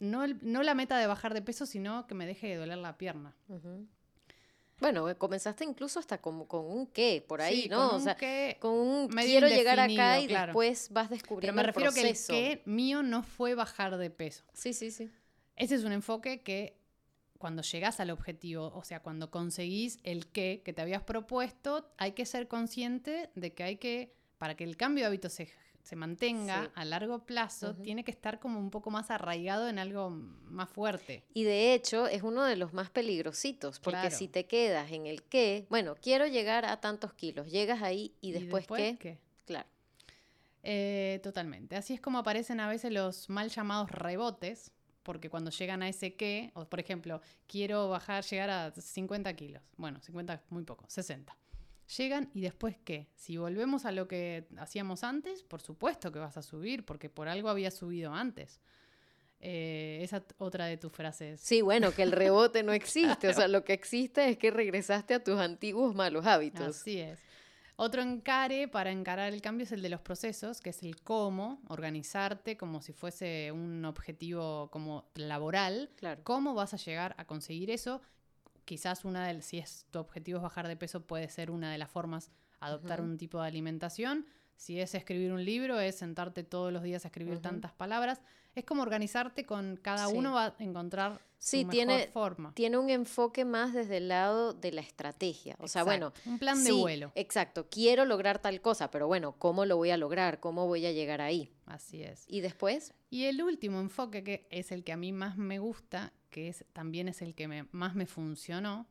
no, 0.00 0.26
no 0.26 0.64
la 0.64 0.74
meta 0.74 0.98
de 0.98 1.06
bajar 1.06 1.34
de 1.34 1.40
peso, 1.40 1.66
sino 1.66 2.04
que 2.08 2.16
me 2.16 2.26
deje 2.26 2.48
de 2.48 2.56
doler 2.56 2.78
la 2.78 2.98
pierna? 2.98 3.36
Bueno, 4.80 5.08
eh, 5.08 5.14
comenzaste 5.14 5.62
incluso 5.62 6.00
hasta 6.00 6.20
con, 6.20 6.46
con 6.46 6.64
un 6.64 6.88
qué, 6.88 7.24
por 7.24 7.40
ahí, 7.40 7.68
¿no? 7.70 7.90
Con 7.90 8.00
o 8.00 8.02
sea, 8.02 8.16
con 8.58 8.72
un 8.72 9.06
quiero 9.06 9.46
llegar 9.46 9.78
acá 9.78 10.18
y 10.18 10.26
después 10.26 10.88
vas 10.90 11.10
descubriendo 11.10 11.54
Pero 11.54 11.54
me 11.54 11.62
refiero 11.62 11.92
que 11.92 12.10
el 12.10 12.16
qué 12.26 12.62
mío 12.64 13.04
no 13.04 13.22
fue 13.22 13.54
bajar 13.54 13.98
de 13.98 14.10
peso. 14.10 14.42
Sí, 14.52 14.72
sí, 14.72 14.90
sí. 14.90 15.08
Ese 15.54 15.76
es 15.76 15.84
un 15.84 15.92
enfoque 15.92 16.42
que 16.42 16.76
cuando 17.38 17.62
llegas 17.62 18.00
al 18.00 18.10
objetivo, 18.10 18.72
o 18.74 18.82
sea, 18.82 18.98
cuando 18.98 19.30
conseguís 19.30 20.00
el 20.02 20.26
qué 20.26 20.62
que 20.64 20.72
te 20.72 20.82
habías 20.82 21.04
propuesto, 21.04 21.88
hay 21.98 22.14
que 22.14 22.26
ser 22.26 22.48
consciente 22.48 23.30
de 23.36 23.54
que 23.54 23.62
hay 23.62 23.76
que, 23.76 24.12
para 24.38 24.56
que 24.56 24.64
el 24.64 24.76
cambio 24.76 25.04
de 25.04 25.06
hábito 25.06 25.28
se 25.28 25.44
se 25.82 25.96
mantenga 25.96 26.70
a 26.74 26.84
largo 26.84 27.24
plazo, 27.24 27.74
tiene 27.74 28.04
que 28.04 28.12
estar 28.12 28.38
como 28.38 28.58
un 28.58 28.70
poco 28.70 28.90
más 28.90 29.10
arraigado 29.10 29.68
en 29.68 29.78
algo 29.78 30.10
más 30.10 30.70
fuerte. 30.70 31.24
Y 31.34 31.42
de 31.44 31.74
hecho 31.74 32.06
es 32.06 32.22
uno 32.22 32.44
de 32.44 32.56
los 32.56 32.72
más 32.72 32.90
peligrositos, 32.90 33.80
porque 33.80 34.10
si 34.10 34.28
te 34.28 34.46
quedas 34.46 34.92
en 34.92 35.06
el 35.06 35.22
qué, 35.24 35.66
bueno, 35.70 35.96
quiero 36.00 36.26
llegar 36.26 36.64
a 36.64 36.80
tantos 36.80 37.12
kilos, 37.14 37.50
llegas 37.50 37.82
ahí 37.82 38.14
y 38.20 38.32
después, 38.32 38.66
qué? 38.66 39.18
Claro. 39.44 39.68
Eh, 40.62 41.18
totalmente. 41.24 41.74
Así 41.74 41.94
es 41.94 42.00
como 42.00 42.18
aparecen 42.18 42.60
a 42.60 42.68
veces 42.68 42.92
los 42.92 43.28
mal 43.28 43.50
llamados 43.50 43.90
rebotes, 43.90 44.70
porque 45.02 45.28
cuando 45.28 45.50
llegan 45.50 45.82
a 45.82 45.88
ese 45.88 46.14
qué, 46.14 46.52
o 46.54 46.64
por 46.64 46.78
ejemplo, 46.78 47.20
quiero 47.48 47.88
bajar, 47.88 48.22
llegar 48.24 48.50
a 48.50 48.70
50 48.70 49.34
kilos. 49.34 49.62
Bueno, 49.76 50.00
50 50.00 50.34
es 50.34 50.40
muy 50.50 50.62
poco, 50.62 50.84
60 50.88 51.36
llegan 51.96 52.30
y 52.34 52.40
después 52.40 52.76
qué? 52.84 53.08
Si 53.14 53.36
volvemos 53.36 53.84
a 53.84 53.92
lo 53.92 54.08
que 54.08 54.46
hacíamos 54.58 55.04
antes, 55.04 55.42
por 55.42 55.60
supuesto 55.60 56.12
que 56.12 56.18
vas 56.18 56.36
a 56.36 56.42
subir, 56.42 56.84
porque 56.84 57.08
por 57.08 57.28
algo 57.28 57.48
había 57.48 57.70
subido 57.70 58.14
antes. 58.14 58.60
Eh, 59.44 59.98
esa 60.02 60.24
otra 60.38 60.66
de 60.66 60.76
tus 60.76 60.92
frases. 60.92 61.40
Sí, 61.40 61.62
bueno, 61.62 61.92
que 61.92 62.02
el 62.04 62.12
rebote 62.12 62.62
no 62.62 62.72
existe, 62.72 63.28
o 63.28 63.34
sea, 63.34 63.48
lo 63.48 63.64
que 63.64 63.72
existe 63.72 64.28
es 64.28 64.38
que 64.38 64.52
regresaste 64.52 65.14
a 65.14 65.24
tus 65.24 65.38
antiguos 65.38 65.94
malos 65.94 66.26
hábitos. 66.26 66.76
Así 66.76 67.00
es. 67.00 67.18
Otro 67.76 68.02
encare 68.02 68.68
para 68.68 68.92
encarar 68.92 69.32
el 69.32 69.42
cambio 69.42 69.64
es 69.64 69.72
el 69.72 69.82
de 69.82 69.88
los 69.88 70.00
procesos, 70.00 70.60
que 70.60 70.70
es 70.70 70.84
el 70.84 71.00
cómo, 71.02 71.60
organizarte 71.68 72.56
como 72.56 72.82
si 72.82 72.92
fuese 72.92 73.50
un 73.50 73.84
objetivo 73.84 74.70
como 74.70 75.10
laboral. 75.14 75.90
Claro. 75.96 76.20
¿Cómo 76.22 76.54
vas 76.54 76.74
a 76.74 76.76
llegar 76.76 77.14
a 77.18 77.24
conseguir 77.24 77.70
eso? 77.70 78.00
Quizás 78.64 79.04
una 79.04 79.26
de, 79.26 79.42
si 79.42 79.58
es 79.58 79.86
tu 79.90 79.98
objetivo 79.98 80.38
es 80.38 80.42
bajar 80.42 80.68
de 80.68 80.76
peso, 80.76 81.06
puede 81.06 81.28
ser 81.28 81.50
una 81.50 81.72
de 81.72 81.78
las 81.78 81.90
formas 81.90 82.30
adoptar 82.60 83.00
un 83.00 83.18
tipo 83.18 83.40
de 83.40 83.48
alimentación. 83.48 84.26
Si 84.56 84.80
es 84.80 84.94
escribir 84.94 85.32
un 85.32 85.44
libro, 85.44 85.80
es 85.80 85.96
sentarte 85.96 86.44
todos 86.44 86.72
los 86.72 86.82
días 86.82 87.04
a 87.04 87.08
escribir 87.08 87.40
tantas 87.40 87.72
palabras. 87.72 88.20
Es 88.54 88.64
como 88.64 88.82
organizarte 88.82 89.44
con 89.44 89.76
cada 89.76 90.08
uno 90.08 90.34
va 90.34 90.46
a 90.46 90.54
encontrar 90.58 91.20
sí, 91.38 91.62
su 91.62 91.68
tiene, 91.70 92.06
forma. 92.08 92.52
Tiene 92.54 92.76
un 92.78 92.90
enfoque 92.90 93.44
más 93.44 93.72
desde 93.72 93.96
el 93.96 94.08
lado 94.08 94.52
de 94.52 94.70
la 94.70 94.82
estrategia. 94.82 95.56
O 95.58 95.66
sea, 95.68 95.82
bueno. 95.82 96.12
Un 96.26 96.38
plan 96.38 96.62
de 96.62 96.70
vuelo. 96.70 97.12
Exacto. 97.14 97.66
Quiero 97.70 98.04
lograr 98.04 98.40
tal 98.40 98.60
cosa, 98.60 98.90
pero 98.90 99.08
bueno, 99.08 99.34
¿cómo 99.38 99.64
lo 99.64 99.76
voy 99.76 99.90
a 99.90 99.96
lograr? 99.96 100.38
¿Cómo 100.38 100.66
voy 100.66 100.86
a 100.86 100.92
llegar 100.92 101.20
ahí? 101.20 101.50
Así 101.66 102.02
es. 102.02 102.24
¿Y 102.28 102.42
después? 102.42 102.94
Y 103.10 103.24
el 103.24 103.42
último 103.42 103.80
enfoque, 103.80 104.22
que 104.22 104.46
es 104.50 104.70
el 104.70 104.84
que 104.84 104.92
a 104.92 104.96
mí 104.96 105.12
más 105.12 105.36
me 105.38 105.58
gusta, 105.58 106.12
que 106.32 106.48
es, 106.48 106.64
también 106.72 107.06
es 107.06 107.22
el 107.22 107.36
que 107.36 107.66
más 107.70 107.94
me 107.94 108.06
funcionó, 108.06 108.88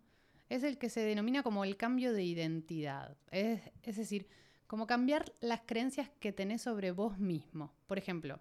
es 0.47 0.63
el 0.63 0.77
que 0.77 0.89
se 0.89 1.01
denomina 1.01 1.43
como 1.43 1.65
el 1.65 1.75
cambio 1.75 2.13
de 2.13 2.23
identidad. 2.23 3.17
Es, 3.31 3.61
es 3.83 3.97
decir, 3.97 4.27
como 4.67 4.87
cambiar 4.87 5.33
las 5.41 5.61
creencias 5.65 6.09
que 6.21 6.31
tenés 6.31 6.61
sobre 6.61 6.91
vos 6.91 7.17
mismo. 7.17 7.73
Por 7.87 7.97
ejemplo, 7.97 8.39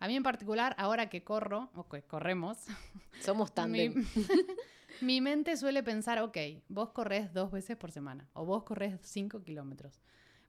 a 0.00 0.08
mí 0.08 0.16
en 0.16 0.24
particular, 0.24 0.74
ahora 0.78 1.08
que 1.08 1.22
corro, 1.22 1.70
o 1.74 1.88
que 1.88 2.02
corremos, 2.02 2.58
somos 3.20 3.52
tan 3.52 3.70
mi, 3.70 3.90
mi 5.00 5.20
mente 5.20 5.56
suele 5.56 5.84
pensar, 5.84 6.20
ok, 6.20 6.36
vos 6.68 6.90
corres 6.90 7.32
dos 7.32 7.52
veces 7.52 7.76
por 7.76 7.92
semana 7.92 8.28
o 8.32 8.44
vos 8.44 8.64
corres 8.64 8.98
cinco 9.02 9.42
kilómetros. 9.42 10.00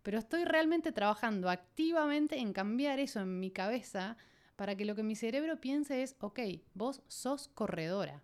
Pero 0.01 0.17
estoy 0.17 0.45
realmente 0.45 0.91
trabajando 0.91 1.49
activamente 1.49 2.39
en 2.39 2.53
cambiar 2.53 2.99
eso 2.99 3.19
en 3.19 3.39
mi 3.39 3.51
cabeza 3.51 4.17
para 4.59 4.75
que 4.75 4.83
lo 4.83 4.93
que 4.93 5.03
mi 5.03 5.15
cerebro 5.15 5.55
piense 5.61 6.03
es, 6.03 6.17
ok, 6.19 6.37
vos 6.73 7.01
sos 7.07 7.47
corredora. 7.47 8.21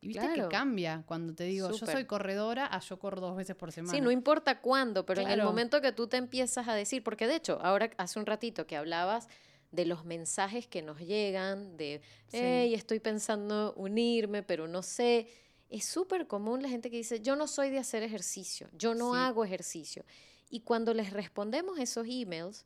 Y 0.00 0.06
viste 0.06 0.32
que 0.32 0.46
cambia 0.46 1.02
cuando 1.06 1.34
te 1.34 1.42
digo, 1.42 1.72
yo 1.72 1.86
soy 1.86 2.04
corredora, 2.04 2.68
a 2.72 2.78
yo 2.78 3.00
corro 3.00 3.20
dos 3.20 3.36
veces 3.36 3.56
por 3.56 3.72
semana. 3.72 3.92
Sí, 3.92 4.00
no 4.00 4.12
importa 4.12 4.60
cuándo, 4.60 5.04
pero 5.04 5.22
en 5.22 5.30
el 5.30 5.42
momento 5.42 5.80
que 5.80 5.90
tú 5.90 6.06
te 6.06 6.18
empiezas 6.18 6.68
a 6.68 6.74
decir, 6.74 7.02
porque 7.02 7.26
de 7.26 7.34
hecho, 7.34 7.58
ahora 7.62 7.90
hace 7.96 8.20
un 8.20 8.26
ratito 8.26 8.64
que 8.64 8.76
hablabas 8.76 9.26
de 9.72 9.84
los 9.84 10.04
mensajes 10.04 10.68
que 10.68 10.82
nos 10.82 11.00
llegan, 11.00 11.76
de, 11.76 12.00
hey, 12.30 12.74
estoy 12.74 13.00
pensando 13.00 13.74
unirme, 13.76 14.44
pero 14.44 14.68
no 14.68 14.82
sé. 14.82 15.26
Es 15.68 15.84
súper 15.84 16.28
común 16.28 16.62
la 16.62 16.68
gente 16.68 16.92
que 16.92 16.98
dice, 16.98 17.18
yo 17.22 17.34
no 17.34 17.48
soy 17.48 17.70
de 17.70 17.80
hacer 17.80 18.04
ejercicio, 18.04 18.68
yo 18.72 18.94
no 18.94 19.16
hago 19.16 19.44
ejercicio. 19.44 20.04
Y 20.48 20.60
cuando 20.60 20.94
les 20.94 21.12
respondemos 21.12 21.80
esos 21.80 22.06
emails, 22.08 22.64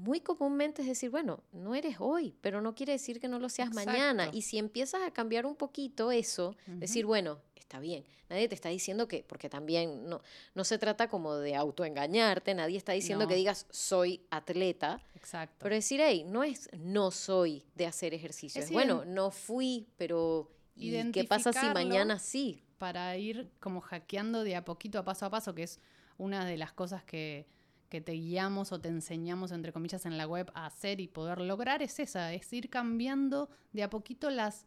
muy 0.00 0.20
comúnmente 0.20 0.82
es 0.82 0.88
decir, 0.88 1.10
bueno, 1.10 1.42
no 1.52 1.74
eres 1.74 1.96
hoy, 1.98 2.34
pero 2.40 2.60
no 2.60 2.74
quiere 2.74 2.92
decir 2.92 3.20
que 3.20 3.28
no 3.28 3.38
lo 3.38 3.48
seas 3.48 3.72
mañana. 3.72 4.30
Y 4.32 4.42
si 4.42 4.58
empiezas 4.58 5.02
a 5.02 5.10
cambiar 5.12 5.46
un 5.46 5.54
poquito 5.54 6.10
eso, 6.10 6.56
decir, 6.66 7.04
bueno, 7.04 7.40
está 7.54 7.78
bien, 7.78 8.04
nadie 8.28 8.48
te 8.48 8.54
está 8.54 8.68
diciendo 8.68 9.06
que, 9.06 9.22
porque 9.22 9.48
también 9.48 10.08
no, 10.08 10.22
no 10.54 10.64
se 10.64 10.78
trata 10.78 11.08
como 11.08 11.36
de 11.36 11.54
autoengañarte, 11.54 12.54
nadie 12.54 12.76
está 12.76 12.92
diciendo 12.92 13.28
que 13.28 13.34
digas 13.34 13.66
soy 13.70 14.22
atleta. 14.30 15.00
Exacto. 15.14 15.56
Pero 15.60 15.74
decir, 15.74 16.00
hey, 16.02 16.24
no 16.26 16.42
es 16.42 16.70
no 16.72 17.10
soy 17.10 17.64
de 17.74 17.86
hacer 17.86 18.14
ejercicio, 18.14 18.62
es, 18.62 18.72
bueno, 18.72 19.04
no 19.04 19.30
fui, 19.30 19.86
pero 19.96 20.50
¿y 20.74 21.12
qué 21.12 21.24
pasa 21.24 21.52
si 21.52 21.66
mañana 21.68 22.18
sí? 22.18 22.64
Para 22.78 23.16
ir 23.18 23.50
como 23.60 23.82
hackeando 23.82 24.42
de 24.42 24.56
a 24.56 24.64
poquito 24.64 24.98
a 24.98 25.04
paso 25.04 25.26
a 25.26 25.30
paso, 25.30 25.54
que 25.54 25.64
es 25.64 25.78
una 26.16 26.46
de 26.46 26.56
las 26.56 26.72
cosas 26.72 27.04
que 27.04 27.46
que 27.90 28.00
te 28.00 28.12
guiamos 28.12 28.72
o 28.72 28.80
te 28.80 28.88
enseñamos, 28.88 29.50
entre 29.50 29.72
comillas, 29.72 30.06
en 30.06 30.16
la 30.16 30.26
web 30.26 30.50
a 30.54 30.64
hacer 30.64 31.00
y 31.00 31.08
poder 31.08 31.40
lograr 31.40 31.82
es 31.82 31.98
esa, 31.98 32.32
es 32.32 32.50
ir 32.52 32.70
cambiando 32.70 33.50
de 33.72 33.82
a 33.82 33.90
poquito 33.90 34.30
las, 34.30 34.64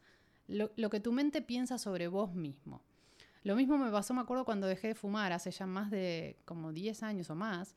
lo, 0.48 0.90
que 0.90 1.00
tu 1.00 1.14
mente 1.14 1.42
piensa 1.42 1.78
sobre 1.78 2.10
vos 2.10 2.36
mismo. 2.36 2.84
Lo 3.44 3.56
mismo 3.56 3.78
me 3.78 3.90
pasó, 3.90 4.14
me 4.14 4.22
acuerdo, 4.22 4.46
cuando 4.46 4.68
dejé 4.68 4.90
de 4.90 4.96
fumar, 4.96 5.32
hace 5.32 5.52
ya 5.52 5.66
más 5.66 5.90
de 5.90 6.38
como 6.46 6.74
10 6.74 7.02
años 7.04 7.30
o 7.30 7.36
más, 7.36 7.76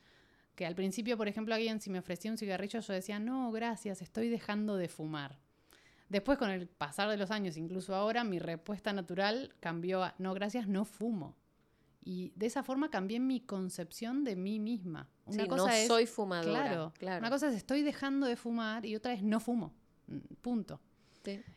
que 0.56 0.66
al 0.66 0.74
principio, 0.74 1.16
por 1.16 1.28
ejemplo, 1.28 1.54
alguien 1.54 1.80
si 1.80 1.90
me 1.90 2.00
ofrecía 2.00 2.30
un 2.30 2.38
cigarrillo, 2.38 2.80
yo 2.80 2.92
decía, 2.92 3.20
no, 3.20 3.50
gracias, 3.52 4.02
estoy 4.02 4.28
dejando 4.28 4.76
de 4.76 4.88
fumar. 4.88 5.38
Después, 6.08 6.38
con 6.38 6.50
el 6.50 6.66
pasar 6.66 7.08
de 7.08 7.16
los 7.16 7.30
años, 7.30 7.56
incluso 7.56 7.94
ahora, 7.94 8.24
mi 8.24 8.40
respuesta 8.40 8.92
natural 8.92 9.54
cambió 9.60 10.02
a, 10.02 10.14
no, 10.18 10.34
gracias, 10.34 10.66
no 10.66 10.84
fumo. 10.84 11.36
Y 12.06 12.32
de 12.36 12.46
esa 12.46 12.62
forma 12.62 12.88
cambié 12.88 13.18
mi 13.18 13.40
concepción 13.40 14.22
de 14.22 14.36
mí 14.36 14.60
misma. 14.60 15.08
Una 15.24 15.48
cosa 15.48 15.72
no 15.72 15.86
soy 15.88 16.06
fumadora. 16.06 16.92
Claro, 16.96 17.18
Una 17.18 17.30
cosa 17.30 17.48
es 17.48 17.56
estoy 17.56 17.82
dejando 17.82 18.28
de 18.28 18.36
fumar 18.36 18.86
y 18.86 18.94
otra 18.94 19.12
es 19.12 19.24
no 19.24 19.40
fumo. 19.40 19.74
Mm, 20.06 20.18
punto. 20.40 20.80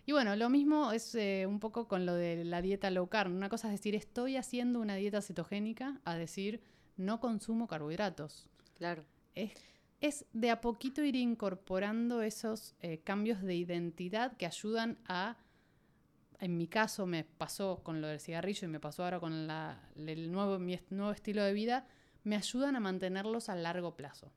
Y 0.08 0.12
bueno, 0.12 0.36
lo 0.36 0.50
mismo 0.50 0.92
es 0.92 1.14
eh, 1.14 1.46
un 1.48 1.60
poco 1.60 1.88
con 1.88 2.08
lo 2.08 2.16
de 2.16 2.44
la 2.44 2.64
dieta 2.64 2.90
low 2.90 3.08
carb. 3.08 3.32
Una 3.32 3.48
cosa 3.48 3.68
es 3.68 3.74
decir 3.74 3.94
estoy 3.94 4.38
haciendo 4.38 4.80
una 4.80 4.96
dieta 4.96 5.22
cetogénica 5.22 6.02
a 6.04 6.16
decir 6.16 6.62
no 6.98 7.20
consumo 7.20 7.68
carbohidratos. 7.68 8.48
Claro. 8.74 9.06
Es, 9.36 9.52
es 10.02 10.26
de 10.34 10.50
a 10.50 10.62
poquito 10.62 11.04
ir 11.04 11.16
incorporando 11.16 12.24
esos 12.24 12.74
eh, 12.82 13.02
cambios 13.04 13.44
de 13.44 13.54
identidad 13.54 14.36
que 14.36 14.48
ayudan 14.48 14.98
a 15.06 15.38
en 16.40 16.58
mi 16.58 16.68
caso 16.68 17.06
me 17.06 17.24
pasó 17.24 17.82
con 17.84 18.02
lo 18.02 18.08
del 18.08 18.20
cigarrillo 18.20 18.68
y 18.68 18.72
me 18.72 18.80
pasó 18.80 19.04
ahora 19.04 19.20
con 19.20 19.34
el 19.34 20.32
nuevo, 20.32 20.58
mi 20.60 20.80
nuevo 20.90 21.12
estilo 21.12 21.44
de 21.44 21.54
vida, 21.54 21.86
me 22.24 22.36
ayudan 22.36 22.76
a 22.76 22.80
mantenerlos 22.80 23.50
a 23.50 23.56
largo 23.56 23.96
plazo. 23.96 24.32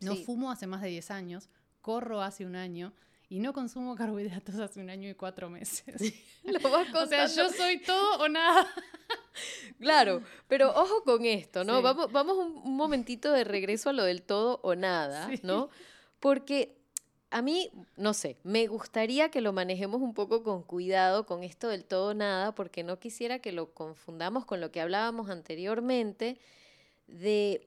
No 0.00 0.16
fumo 0.16 0.50
hace 0.50 0.66
más 0.66 0.82
de 0.82 0.88
10 0.88 1.10
años, 1.10 1.48
corro 1.80 2.22
hace 2.22 2.44
un 2.46 2.56
año 2.56 2.92
y 3.28 3.38
no 3.38 3.52
consumo 3.52 3.94
carbohidratos 3.96 4.56
hace 4.56 4.80
un 4.80 4.90
año 4.90 5.08
y 5.08 5.14
cuatro 5.14 5.50
meses. 5.50 6.14
Lo 6.44 6.70
vas 6.70 6.94
o 6.94 7.06
sea, 7.06 7.26
yo 7.26 7.50
soy 7.50 7.80
todo 7.80 8.18
o 8.18 8.28
nada. 8.28 8.66
Claro, 9.80 10.22
pero 10.46 10.70
ojo 10.70 11.02
con 11.02 11.24
esto, 11.26 11.64
¿no? 11.64 11.78
Sí. 11.78 11.82
Vamos, 11.82 12.12
vamos 12.12 12.38
un, 12.38 12.56
un 12.56 12.76
momentito 12.76 13.32
de 13.32 13.42
regreso 13.42 13.90
a 13.90 13.92
lo 13.92 14.04
del 14.04 14.22
todo 14.22 14.60
o 14.62 14.76
nada, 14.76 15.28
Sí. 15.28 15.40
¿no? 15.42 15.70
Porque 16.20 16.83
a 17.34 17.42
mí, 17.42 17.68
no 17.96 18.14
sé, 18.14 18.36
me 18.44 18.68
gustaría 18.68 19.28
que 19.28 19.40
lo 19.40 19.52
manejemos 19.52 20.00
un 20.00 20.14
poco 20.14 20.44
con 20.44 20.62
cuidado 20.62 21.26
con 21.26 21.42
esto 21.42 21.66
del 21.66 21.84
todo 21.84 22.14
nada, 22.14 22.54
porque 22.54 22.84
no 22.84 23.00
quisiera 23.00 23.40
que 23.40 23.50
lo 23.50 23.74
confundamos 23.74 24.44
con 24.44 24.60
lo 24.60 24.70
que 24.70 24.80
hablábamos 24.80 25.28
anteriormente 25.28 26.38
de, 27.08 27.66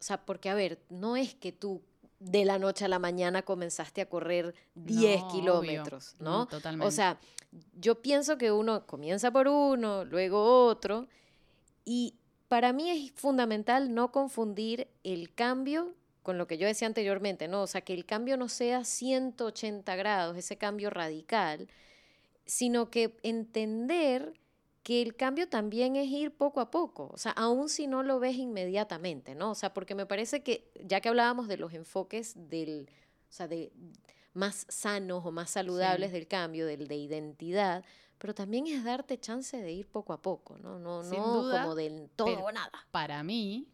o 0.00 0.02
sea, 0.02 0.26
porque 0.26 0.50
a 0.50 0.54
ver, 0.56 0.80
no 0.90 1.14
es 1.16 1.32
que 1.36 1.52
tú 1.52 1.80
de 2.18 2.44
la 2.44 2.58
noche 2.58 2.86
a 2.86 2.88
la 2.88 2.98
mañana 2.98 3.42
comenzaste 3.42 4.00
a 4.00 4.08
correr 4.08 4.52
10 4.74 5.20
No, 5.20 5.26
obvio. 5.28 5.32
kilómetros, 5.40 6.16
¿no? 6.18 6.38
No, 6.38 6.46
totalmente. 6.48 6.84
O 6.84 6.90
sea, 6.90 7.20
yo 7.80 8.02
pienso 8.02 8.36
que 8.36 8.50
uno 8.50 8.84
comienza 8.84 9.30
por 9.30 9.46
uno, 9.46 10.04
luego 10.04 10.66
otro, 10.66 11.06
y 11.84 12.14
para 12.48 12.72
mí 12.72 12.90
es 12.90 13.12
fundamental 13.12 13.94
no 13.94 14.10
confundir 14.10 14.88
el 15.04 15.32
cambio 15.32 15.94
con 16.24 16.38
lo 16.38 16.46
que 16.48 16.56
yo 16.58 16.66
decía 16.66 16.88
anteriormente, 16.88 17.46
¿no? 17.48 17.62
O 17.62 17.66
sea, 17.66 17.82
que 17.82 17.92
el 17.92 18.06
cambio 18.06 18.36
no 18.38 18.48
sea 18.48 18.84
180 18.84 19.94
grados, 19.94 20.36
ese 20.38 20.56
cambio 20.56 20.88
radical, 20.88 21.68
sino 22.46 22.90
que 22.90 23.16
entender 23.22 24.32
que 24.82 25.02
el 25.02 25.16
cambio 25.16 25.48
también 25.48 25.96
es 25.96 26.08
ir 26.08 26.34
poco 26.34 26.60
a 26.60 26.70
poco, 26.70 27.10
o 27.12 27.18
sea, 27.18 27.32
aun 27.32 27.68
si 27.68 27.86
no 27.86 28.02
lo 28.02 28.20
ves 28.20 28.36
inmediatamente, 28.36 29.34
¿no? 29.34 29.50
O 29.50 29.54
sea, 29.54 29.74
porque 29.74 29.94
me 29.94 30.06
parece 30.06 30.42
que, 30.42 30.70
ya 30.82 31.00
que 31.00 31.10
hablábamos 31.10 31.46
de 31.46 31.58
los 31.58 31.74
enfoques 31.74 32.34
del, 32.48 32.88
o 33.28 33.32
sea, 33.32 33.46
de 33.46 33.70
más 34.32 34.66
sanos 34.68 35.24
o 35.26 35.30
más 35.30 35.50
saludables 35.50 36.10
del 36.10 36.26
cambio, 36.26 36.66
del 36.66 36.88
de 36.88 36.96
identidad, 36.96 37.84
pero 38.16 38.34
también 38.34 38.66
es 38.66 38.82
darte 38.82 39.20
chance 39.20 39.58
de 39.58 39.72
ir 39.72 39.86
poco 39.88 40.14
a 40.14 40.22
poco, 40.22 40.56
¿no? 40.56 40.78
No, 40.78 41.02
Sin 41.02 41.18
no 41.18 41.42
duda, 41.42 41.62
como 41.62 41.74
del 41.74 42.08
todo 42.16 42.44
o 42.44 42.50
nada. 42.52 42.86
Para 42.90 43.22
mí. 43.22 43.68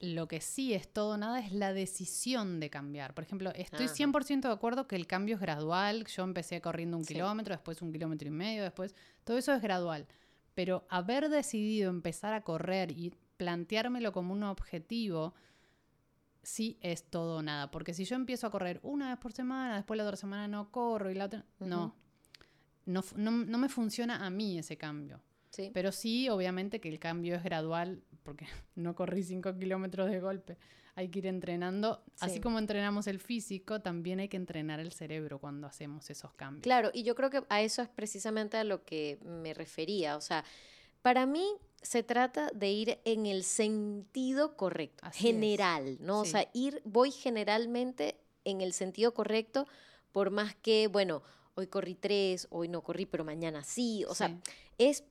Lo 0.00 0.28
que 0.28 0.40
sí 0.40 0.74
es 0.74 0.92
todo 0.92 1.16
nada 1.16 1.40
es 1.40 1.52
la 1.52 1.72
decisión 1.72 2.60
de 2.60 2.70
cambiar. 2.70 3.14
Por 3.14 3.24
ejemplo, 3.24 3.50
estoy 3.54 3.86
Ajá. 3.86 3.94
100% 3.94 4.48
de 4.48 4.54
acuerdo 4.54 4.86
que 4.86 4.94
el 4.96 5.06
cambio 5.06 5.34
es 5.34 5.40
gradual. 5.40 6.04
Yo 6.06 6.22
empecé 6.22 6.60
corriendo 6.60 6.96
un 6.96 7.04
Sí. 7.04 7.14
kilómetro, 7.14 7.54
después 7.54 7.82
un 7.82 7.92
kilómetro 7.92 8.28
y 8.28 8.30
medio, 8.30 8.62
después 8.62 8.94
todo 9.24 9.36
eso 9.38 9.52
es 9.52 9.60
gradual. 9.60 10.06
Pero 10.54 10.86
haber 10.88 11.28
decidido 11.28 11.90
empezar 11.90 12.32
a 12.32 12.42
correr 12.42 12.92
y 12.92 13.12
planteármelo 13.36 14.12
como 14.12 14.32
un 14.34 14.42
objetivo, 14.44 15.34
sí 16.42 16.78
es 16.80 17.04
todo 17.10 17.38
o 17.38 17.42
nada. 17.42 17.70
Porque 17.70 17.92
si 17.94 18.04
yo 18.04 18.14
empiezo 18.16 18.46
a 18.46 18.50
correr 18.50 18.80
una 18.82 19.10
vez 19.10 19.18
por 19.18 19.32
semana, 19.32 19.76
después 19.76 19.98
la 19.98 20.04
otra 20.04 20.16
semana 20.16 20.46
no 20.48 20.70
corro 20.70 21.10
y 21.10 21.14
la 21.14 21.26
otra... 21.26 21.44
No. 21.60 21.94
No, 22.86 23.04
no, 23.16 23.30
no 23.32 23.58
me 23.58 23.68
funciona 23.68 24.24
a 24.24 24.30
mí 24.30 24.58
ese 24.58 24.78
cambio. 24.78 25.20
Sí. 25.50 25.70
Pero 25.72 25.92
sí, 25.92 26.28
obviamente 26.28 26.80
que 26.80 26.88
el 26.88 26.98
cambio 26.98 27.34
es 27.36 27.42
gradual, 27.42 28.02
porque 28.22 28.46
no 28.74 28.94
corrí 28.94 29.22
5 29.22 29.56
kilómetros 29.58 30.10
de 30.10 30.20
golpe. 30.20 30.56
Hay 30.94 31.08
que 31.10 31.20
ir 31.20 31.26
entrenando. 31.26 32.02
Así 32.18 32.34
Sí. 32.36 32.40
como 32.40 32.58
entrenamos 32.58 33.06
el 33.06 33.20
físico, 33.20 33.80
también 33.80 34.18
hay 34.18 34.28
que 34.28 34.36
entrenar 34.36 34.80
el 34.80 34.90
cerebro 34.92 35.38
cuando 35.38 35.66
hacemos 35.68 36.10
esos 36.10 36.32
cambios. 36.34 36.62
Claro, 36.64 36.90
y 36.92 37.04
yo 37.04 37.14
creo 37.14 37.30
que 37.30 37.44
a 37.48 37.62
eso 37.62 37.82
es 37.82 37.88
precisamente 37.88 38.56
a 38.56 38.64
lo 38.64 38.84
que 38.84 39.18
me 39.22 39.54
refería. 39.54 40.16
O 40.16 40.20
sea, 40.20 40.44
para 41.02 41.24
mí 41.24 41.46
se 41.82 42.02
trata 42.02 42.50
de 42.52 42.70
ir 42.72 42.98
en 43.04 43.26
el 43.26 43.44
sentido 43.44 44.56
correcto, 44.56 44.98
Así 45.06 45.28
es. 45.28 45.32
general, 45.34 45.98
¿no? 46.00 46.20
O 46.20 46.24
sea, 46.24 46.48
ir, 46.52 46.82
voy 46.84 47.12
generalmente 47.12 48.18
en 48.44 48.60
el 48.60 48.72
sentido 48.72 49.14
correcto, 49.14 49.68
por 50.10 50.30
más 50.30 50.56
que, 50.56 50.88
bueno, 50.88 51.22
hoy 51.54 51.68
corrí 51.68 51.94
tres, 51.94 52.48
hoy 52.50 52.66
no 52.68 52.82
corrí, 52.82 53.06
pero 53.06 53.24
mañana 53.24 53.62
sí. 53.62 54.04
O 54.08 54.14
sea, 54.16 54.36
es 54.78 55.04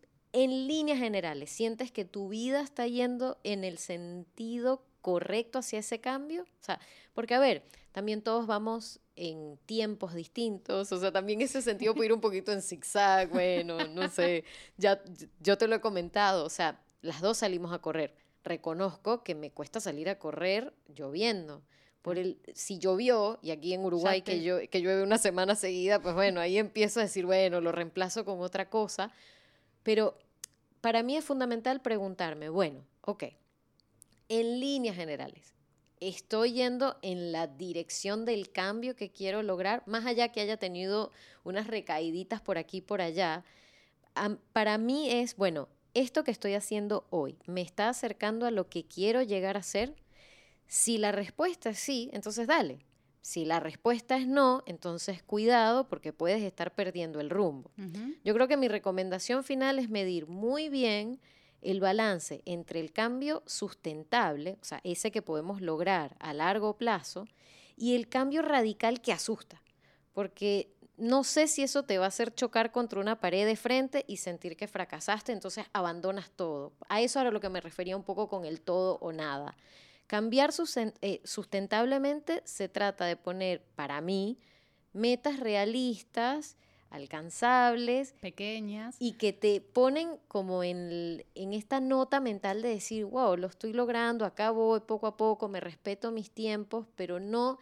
en 0.43 0.67
líneas 0.67 0.99
generales, 0.99 1.49
¿sientes 1.49 1.91
que 1.91 2.05
tu 2.05 2.29
vida 2.29 2.61
está 2.61 2.85
yendo 2.85 3.37
en 3.43 3.63
el 3.63 3.77
sentido 3.77 4.83
correcto 5.01 5.59
hacia 5.59 5.79
ese 5.79 5.99
cambio? 5.99 6.43
O 6.43 6.63
sea, 6.63 6.79
porque 7.13 7.33
a 7.33 7.39
ver, 7.39 7.63
también 7.91 8.21
todos 8.21 8.45
vamos 8.45 8.99
en 9.15 9.57
tiempos 9.65 10.13
distintos, 10.13 10.91
o 10.91 10.99
sea, 10.99 11.11
también 11.11 11.41
ese 11.41 11.61
sentido 11.63 11.95
puede 11.95 12.07
ir 12.07 12.13
un 12.13 12.21
poquito 12.21 12.51
en 12.51 12.61
zigzag, 12.61 13.29
bueno, 13.29 13.87
no 13.87 14.09
sé, 14.09 14.43
ya 14.77 15.01
yo 15.39 15.57
te 15.57 15.67
lo 15.67 15.75
he 15.75 15.81
comentado, 15.81 16.45
o 16.45 16.49
sea, 16.49 16.79
las 17.01 17.21
dos 17.21 17.37
salimos 17.39 17.73
a 17.73 17.79
correr. 17.79 18.13
Reconozco 18.43 19.23
que 19.23 19.33
me 19.35 19.51
cuesta 19.51 19.79
salir 19.79 20.07
a 20.07 20.19
correr 20.19 20.73
lloviendo. 20.93 21.63
Por 22.01 22.17
el, 22.17 22.37
si 22.53 22.79
llovió, 22.79 23.39
y 23.41 23.51
aquí 23.51 23.73
en 23.73 23.83
Uruguay 23.83 24.21
que, 24.21 24.39
llo- 24.41 24.69
que 24.69 24.81
llueve 24.81 25.03
una 25.03 25.17
semana 25.17 25.55
seguida, 25.55 25.99
pues 26.01 26.15
bueno, 26.15 26.39
ahí 26.39 26.57
empiezo 26.57 26.99
a 27.01 27.03
decir, 27.03 27.25
bueno, 27.25 27.59
lo 27.59 27.71
reemplazo 27.73 28.23
con 28.23 28.39
otra 28.39 28.69
cosa. 28.69 29.11
Pero 29.83 30.17
para 30.87 31.03
mí 31.03 31.17
es 31.17 31.25
fundamental 31.25 31.81
preguntarme, 31.81 32.47
bueno, 32.47 32.87
ok, 33.01 33.25
en 34.29 34.59
líneas 34.61 34.95
generales, 34.95 35.53
¿estoy 35.99 36.53
yendo 36.53 36.97
en 37.01 37.33
la 37.33 37.45
dirección 37.45 38.23
del 38.23 38.53
cambio 38.53 38.95
que 38.95 39.11
quiero 39.11 39.43
lograr? 39.43 39.83
Más 39.85 40.05
allá 40.05 40.31
que 40.31 40.39
haya 40.39 40.55
tenido 40.55 41.11
unas 41.43 41.67
recaíditas 41.67 42.39
por 42.39 42.57
aquí 42.57 42.77
y 42.77 42.81
por 42.81 43.01
allá, 43.01 43.43
para 44.53 44.77
mí 44.77 45.11
es, 45.11 45.35
bueno, 45.35 45.67
esto 45.93 46.23
que 46.23 46.31
estoy 46.31 46.53
haciendo 46.53 47.05
hoy, 47.09 47.37
¿me 47.47 47.59
está 47.59 47.89
acercando 47.89 48.45
a 48.45 48.51
lo 48.51 48.69
que 48.69 48.85
quiero 48.85 49.21
llegar 49.21 49.57
a 49.57 49.63
ser? 49.63 49.93
Si 50.67 50.97
la 50.97 51.11
respuesta 51.11 51.71
es 51.71 51.79
sí, 51.79 52.09
entonces 52.13 52.47
dale. 52.47 52.86
Si 53.27 53.43
la 53.43 53.59
respuesta 53.59 54.15
es 54.15 54.25
no, 54.25 54.63
entonces 54.67 55.21
cuidado 55.21 55.89
porque 55.89 56.13
puedes 56.13 56.41
estar 56.43 56.73
perdiendo 56.73 57.19
el 57.19 57.29
rumbo. 57.29 57.71
Yo 58.23 58.33
creo 58.33 58.47
que 58.47 58.55
mi 58.55 58.69
recomendación 58.69 59.43
final 59.43 59.79
es 59.79 59.89
medir 59.89 60.27
muy 60.27 60.69
bien 60.69 61.19
el 61.61 61.81
balance 61.81 62.41
entre 62.45 62.79
el 62.79 62.93
cambio 62.93 63.43
sustentable, 63.45 64.57
o 64.61 64.63
sea, 64.63 64.79
ese 64.85 65.11
que 65.11 65.21
podemos 65.21 65.59
lograr 65.59 66.15
a 66.21 66.33
largo 66.33 66.77
plazo, 66.77 67.27
y 67.75 67.95
el 67.95 68.07
cambio 68.07 68.43
radical 68.43 69.01
que 69.01 69.11
asusta. 69.11 69.61
Porque 70.13 70.73
no 70.95 71.25
sé 71.25 71.47
si 71.47 71.63
eso 71.63 71.83
te 71.83 71.97
va 71.97 72.05
a 72.05 72.07
hacer 72.07 72.33
chocar 72.33 72.71
contra 72.71 73.01
una 73.01 73.19
pared 73.19 73.45
de 73.45 73.57
frente 73.57 74.05
y 74.07 74.17
sentir 74.17 74.55
que 74.55 74.69
fracasaste, 74.69 75.33
entonces 75.33 75.65
abandonas 75.73 76.31
todo. 76.31 76.71
A 76.87 77.01
eso 77.01 77.19
era 77.19 77.31
lo 77.31 77.41
que 77.41 77.49
me 77.49 77.59
refería 77.59 77.97
un 77.97 78.03
poco 78.03 78.29
con 78.29 78.45
el 78.45 78.61
todo 78.61 78.99
o 79.01 79.11
nada. 79.11 79.57
Cambiar 80.07 80.51
eh, 81.01 81.21
sustentablemente 81.25 82.41
se 82.45 82.69
trata 82.69 83.05
de 83.05 83.17
poner, 83.17 83.61
para 83.75 83.99
mí, 84.01 84.39
metas 84.93 85.39
realistas, 85.39 86.55
alcanzables 86.89 88.13
Pequeñas. 88.21 88.95
y 88.99 89.13
que 89.13 89.33
te 89.33 89.59
ponen 89.59 90.17
como 90.29 90.63
en, 90.63 90.77
el- 90.77 91.25
en 91.35 91.53
esta 91.53 91.81
nota 91.81 92.21
mental 92.21 92.61
de 92.61 92.69
decir, 92.69 93.03
wow, 93.05 93.35
lo 93.35 93.47
estoy 93.47 93.73
logrando, 93.73 94.23
acá 94.25 94.51
voy 94.51 94.79
poco 94.79 95.07
a 95.07 95.17
poco, 95.17 95.49
me 95.49 95.59
respeto 95.59 96.11
mis 96.11 96.31
tiempos, 96.31 96.87
pero 96.95 97.19
no 97.19 97.57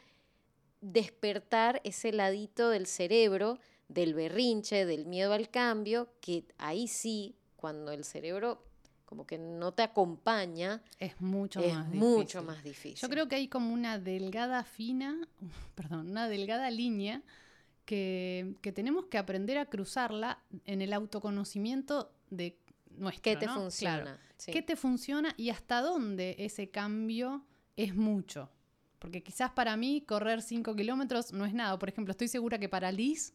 despertar 0.82 1.82
ese 1.84 2.12
ladito 2.12 2.70
del 2.70 2.86
cerebro, 2.86 3.58
del 3.88 4.14
berrinche, 4.14 4.86
del 4.86 5.06
miedo 5.08 5.34
al 5.34 5.50
cambio, 5.50 6.10
que 6.22 6.46
ahí 6.58 6.88
sí, 6.88 7.36
cuando 7.56 7.92
el 7.92 8.04
cerebro 8.04 8.62
como 9.06 9.26
que 9.28 9.38
no 9.38 9.72
te 9.72 9.84
acompaña, 9.84 10.82
es 11.00 11.20
mucho 11.22 11.60
es 11.62 11.74
más 11.74 11.88
mucho 11.90 12.40
difícil. 12.40 12.42
más 12.44 12.64
difícil. 12.64 12.96
Yo 12.96 13.10
creo 13.10 13.28
que 13.28 13.36
hay 13.36 13.48
como 13.48 13.74
una 13.74 14.00
delgada 14.00 14.64
fina, 14.64 15.28
perdón, 15.76 16.10
una 16.10 16.28
delgada 16.28 16.70
línea 16.72 17.22
que, 17.86 18.56
que 18.62 18.72
tenemos 18.72 19.06
que 19.06 19.18
aprender 19.18 19.58
a 19.58 19.66
cruzarla 19.68 20.40
en 20.66 20.82
el 20.82 20.92
autoconocimiento 20.94 22.12
de 22.30 22.58
nuestro. 22.98 23.22
¿Qué 23.22 23.38
te 23.38 23.46
¿no? 23.46 23.56
funciona? 23.56 24.02
Claro. 24.02 24.18
Sí. 24.38 24.52
¿Qué 24.52 24.62
te 24.62 24.76
funciona 24.76 25.34
y 25.38 25.50
hasta 25.50 25.82
dónde 25.82 26.36
ese 26.40 26.70
cambio 26.70 27.46
es 27.78 27.96
mucho? 27.96 28.50
Porque 29.00 29.22
quizás 29.22 29.52
para 29.52 29.78
mí 29.78 30.02
correr 30.02 30.42
5 30.42 30.76
kilómetros 30.76 31.32
no 31.32 31.46
es 31.46 31.54
nada. 31.54 31.78
Por 31.78 31.90
ejemplo, 31.90 32.12
estoy 32.12 32.28
segura 32.28 32.58
que 32.58 32.68
para 32.68 32.92
Liz, 32.92 33.34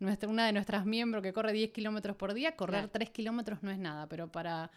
nuestra, 0.00 0.28
una 0.28 0.46
de 0.46 0.52
nuestras 0.52 0.84
miembros 0.84 1.22
que 1.22 1.32
corre 1.32 1.52
10 1.52 1.70
kilómetros 1.70 2.16
por 2.16 2.34
día, 2.34 2.56
correr 2.56 2.80
Claro. 2.80 2.90
3 2.92 3.10
kilómetros 3.10 3.62
no 3.62 3.70
es 3.70 3.78
nada. 3.78 4.08
Pero 4.08 4.32
para 4.32 4.70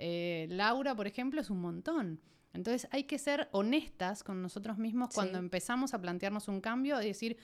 eh, 0.00 0.46
Laura, 0.50 0.94
por 0.96 1.06
ejemplo, 1.06 1.40
es 1.40 1.50
un 1.50 1.60
montón. 1.60 2.20
Entonces 2.52 2.88
hay 2.90 3.04
que 3.04 3.18
ser 3.18 3.48
honestas 3.52 4.24
con 4.24 4.42
nosotros 4.42 4.76
mismos 4.78 5.10
cuando 5.14 5.38
Sí. 5.38 5.44
empezamos 5.44 5.94
a 5.94 6.00
plantearnos 6.00 6.48
un 6.48 6.60
cambio 6.60 7.00
y 7.00 7.06
decir, 7.06 7.36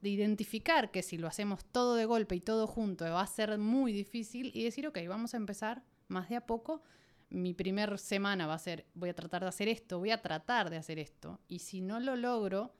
de 0.00 0.08
identificar 0.10 0.90
que 0.90 1.02
si 1.02 1.18
lo 1.18 1.26
hacemos 1.26 1.64
todo 1.66 1.96
de 1.96 2.04
golpe 2.06 2.34
y 2.36 2.40
todo 2.40 2.66
junto 2.66 3.04
va 3.04 3.20
a 3.20 3.26
ser 3.26 3.58
muy 3.58 3.92
difícil 3.92 4.52
y 4.54 4.62
decir, 4.64 4.86
ok, 4.86 4.98
vamos 5.08 5.34
a 5.34 5.36
empezar 5.36 5.82
más 6.08 6.28
de 6.28 6.36
a 6.36 6.46
poco. 6.46 6.82
Mi 7.28 7.52
primer 7.54 7.98
semana 7.98 8.46
va 8.46 8.54
a 8.54 8.58
ser, 8.58 8.86
voy 8.94 9.08
a 9.08 9.14
tratar 9.14 9.42
de 9.42 9.48
hacer 9.48 9.68
esto, 9.68 9.98
voy 9.98 10.12
a 10.12 10.22
tratar 10.22 10.70
de 10.70 10.76
hacer 10.76 10.98
esto. 10.98 11.40
Y 11.48 11.58
si 11.58 11.80
no 11.80 11.98
lo 11.98 12.14
logro, 12.16 12.72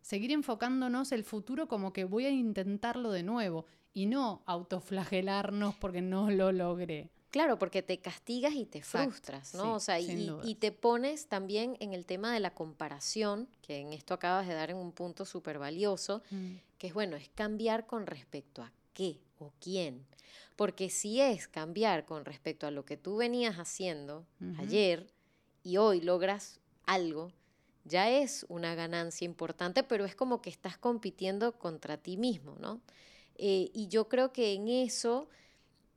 seguir 0.00 0.32
enfocándonos 0.32 1.12
el 1.12 1.22
futuro 1.24 1.68
como 1.68 1.92
que 1.92 2.04
voy 2.04 2.24
a 2.26 2.30
intentarlo 2.30 3.12
de 3.12 3.22
nuevo 3.22 3.66
y 3.94 4.06
no 4.06 4.42
autoflagelarnos 4.46 5.76
porque 5.76 6.02
no 6.02 6.30
lo 6.30 6.50
logré. 6.52 7.10
Claro, 7.32 7.58
porque 7.58 7.80
te 7.80 7.98
castigas 7.98 8.52
y 8.52 8.66
te 8.66 8.78
Exacto, 8.78 9.10
frustras, 9.10 9.54
¿no? 9.54 9.62
sí, 9.62 9.68
o 9.70 9.80
sea, 9.80 9.98
y, 9.98 10.54
te 10.56 10.70
pones 10.70 11.28
también 11.28 11.78
en 11.80 11.94
el 11.94 12.04
tema 12.04 12.30
de 12.34 12.40
la 12.40 12.50
comparación, 12.50 13.48
que 13.62 13.78
en 13.78 13.94
esto 13.94 14.12
acabas 14.12 14.46
de 14.46 14.52
dar 14.52 14.70
en 14.70 14.76
un 14.76 14.92
punto 14.92 15.24
súper 15.24 15.58
valioso, 15.58 16.22
que 16.76 16.88
es 16.88 16.92
bueno, 16.94 17.16
es 17.16 17.30
cambiar 17.30 17.86
con 17.86 18.06
respecto 18.06 18.62
a 18.62 18.70
qué 18.92 19.18
o 19.38 19.50
quién. 19.60 20.04
Porque 20.56 20.90
si 20.90 21.22
es 21.22 21.48
cambiar 21.48 22.04
con 22.04 22.26
respecto 22.26 22.66
a 22.66 22.70
lo 22.70 22.84
que 22.84 22.98
tú 22.98 23.16
venías 23.16 23.56
haciendo 23.56 24.26
ayer 24.58 25.06
y 25.62 25.78
hoy 25.78 26.02
logras 26.02 26.60
algo, 26.84 27.32
ya 27.84 28.10
es 28.10 28.44
una 28.50 28.74
ganancia 28.74 29.24
importante, 29.24 29.82
pero 29.82 30.04
es 30.04 30.14
como 30.14 30.42
que 30.42 30.50
estás 30.50 30.76
compitiendo 30.76 31.58
contra 31.58 31.96
ti 31.96 32.18
mismo, 32.18 32.56
¿no? 32.60 32.82
Eh, 33.36 33.70
y 33.72 33.88
yo 33.88 34.10
creo 34.10 34.34
que 34.34 34.52
en 34.52 34.68
eso 34.68 35.30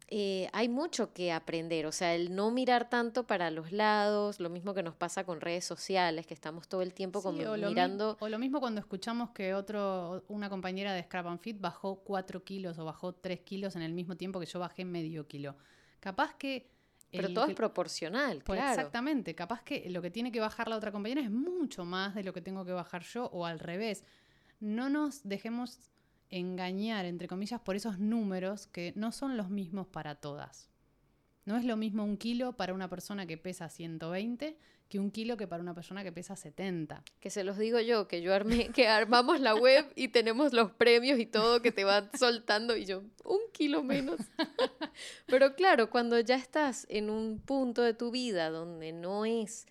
eh, 0.07 0.49
hay 0.53 0.69
mucho 0.69 1.13
que 1.13 1.31
aprender, 1.31 1.87
o 1.87 1.91
sea, 1.91 2.13
el 2.13 2.35
no 2.35 2.51
mirar 2.51 2.89
tanto 2.89 3.25
para 3.25 3.49
los 3.49 3.71
lados, 3.71 4.39
lo 4.39 4.51
mismo 4.51 4.75
que 4.75 4.83
nos 4.83 4.95
pasa 4.95 5.23
con 5.23 5.41
redes 5.41 5.65
sociales, 5.65 6.27
que 6.27 6.35
estamos 6.35 6.67
todo 6.67 6.83
el 6.83 6.93
tiempo 6.93 7.23
como 7.23 7.55
mirando... 7.55 8.15
o 8.19 8.29
lo 8.29 8.37
mismo 8.37 8.59
cuando 8.59 8.79
escuchamos 8.79 9.31
que 9.31 9.55
otro, 9.55 10.23
una 10.27 10.47
compañera 10.47 10.93
de 10.93 11.01
Scrap 11.01 11.25
and 11.25 11.39
Fit 11.39 11.59
bajó 11.59 12.01
4 12.03 12.43
kilos 12.43 12.77
o 12.77 12.85
bajó 12.85 13.13
3 13.13 13.39
kilos 13.41 13.75
en 13.75 13.81
el 13.81 13.93
mismo 13.93 14.15
tiempo 14.15 14.39
que 14.39 14.45
yo 14.45 14.59
bajé 14.59 14.85
medio 14.85 15.27
kilo. 15.27 15.55
Capaz 15.99 16.35
que... 16.35 16.69
Pero 17.11 17.33
todo 17.33 17.45
es 17.45 17.55
proporcional, 17.55 18.41
pues 18.43 18.59
claro. 18.59 18.73
Exactamente, 18.73 19.33
capaz 19.35 19.63
que 19.63 19.89
lo 19.89 20.01
que 20.01 20.11
tiene 20.11 20.33
que 20.33 20.41
bajar 20.41 20.67
la 20.67 20.75
otra 20.75 20.91
compañera 20.91 21.21
es 21.21 21.31
mucho 21.31 21.85
más 21.85 22.13
de 22.13 22.23
lo 22.23 22.33
que 22.33 22.41
tengo 22.41 22.65
que 22.65 22.73
bajar 22.73 23.03
yo 23.03 23.27
o 23.27 23.45
al 23.45 23.57
revés. 23.57 24.03
No 24.59 24.89
nos 24.89 25.23
dejemos 25.23 25.79
engañar, 26.29 27.05
entre 27.05 27.27
comillas, 27.27 27.61
por 27.61 27.75
esos 27.75 27.99
números 27.99 28.67
que 28.67 28.93
no 28.95 29.11
son 29.11 29.37
los 29.37 29.49
mismos 29.49 29.87
para 29.87 30.15
todas. 30.15 30.69
No 31.45 31.57
es 31.57 31.65
lo 31.65 31.77
mismo 31.77 32.03
un 32.03 32.17
kilo 32.17 32.53
para 32.53 32.73
una 32.73 32.89
persona 32.89 33.25
que 33.25 33.37
pesa 33.37 33.69
120 33.69 34.57
que 34.89 34.99
un 34.99 35.11
kilo 35.11 35.35
que 35.37 35.47
para 35.47 35.61
una 35.61 35.73
persona 35.73 36.03
que 36.03 36.11
pesa 36.11 36.35
70. 36.35 37.03
Que 37.19 37.29
se 37.29 37.43
los 37.43 37.57
digo 37.57 37.79
yo, 37.79 38.07
que 38.07 38.21
yo 38.21 38.33
armé, 38.33 38.69
que 38.69 38.87
armamos 38.87 39.39
la 39.39 39.55
web 39.55 39.85
y 39.95 40.09
tenemos 40.09 40.53
los 40.53 40.71
premios 40.71 41.19
y 41.19 41.25
todo 41.25 41.61
que 41.61 41.71
te 41.71 41.83
van 41.83 42.09
soltando 42.17 42.75
y 42.75 42.85
yo, 42.85 43.03
un 43.23 43.39
kilo 43.51 43.83
menos. 43.83 44.19
Pero 45.25 45.55
claro, 45.55 45.89
cuando 45.89 46.19
ya 46.19 46.35
estás 46.35 46.85
en 46.89 47.09
un 47.09 47.39
punto 47.39 47.81
de 47.81 47.93
tu 47.93 48.11
vida 48.11 48.49
donde 48.49 48.91
no 48.91 49.25
es 49.25 49.65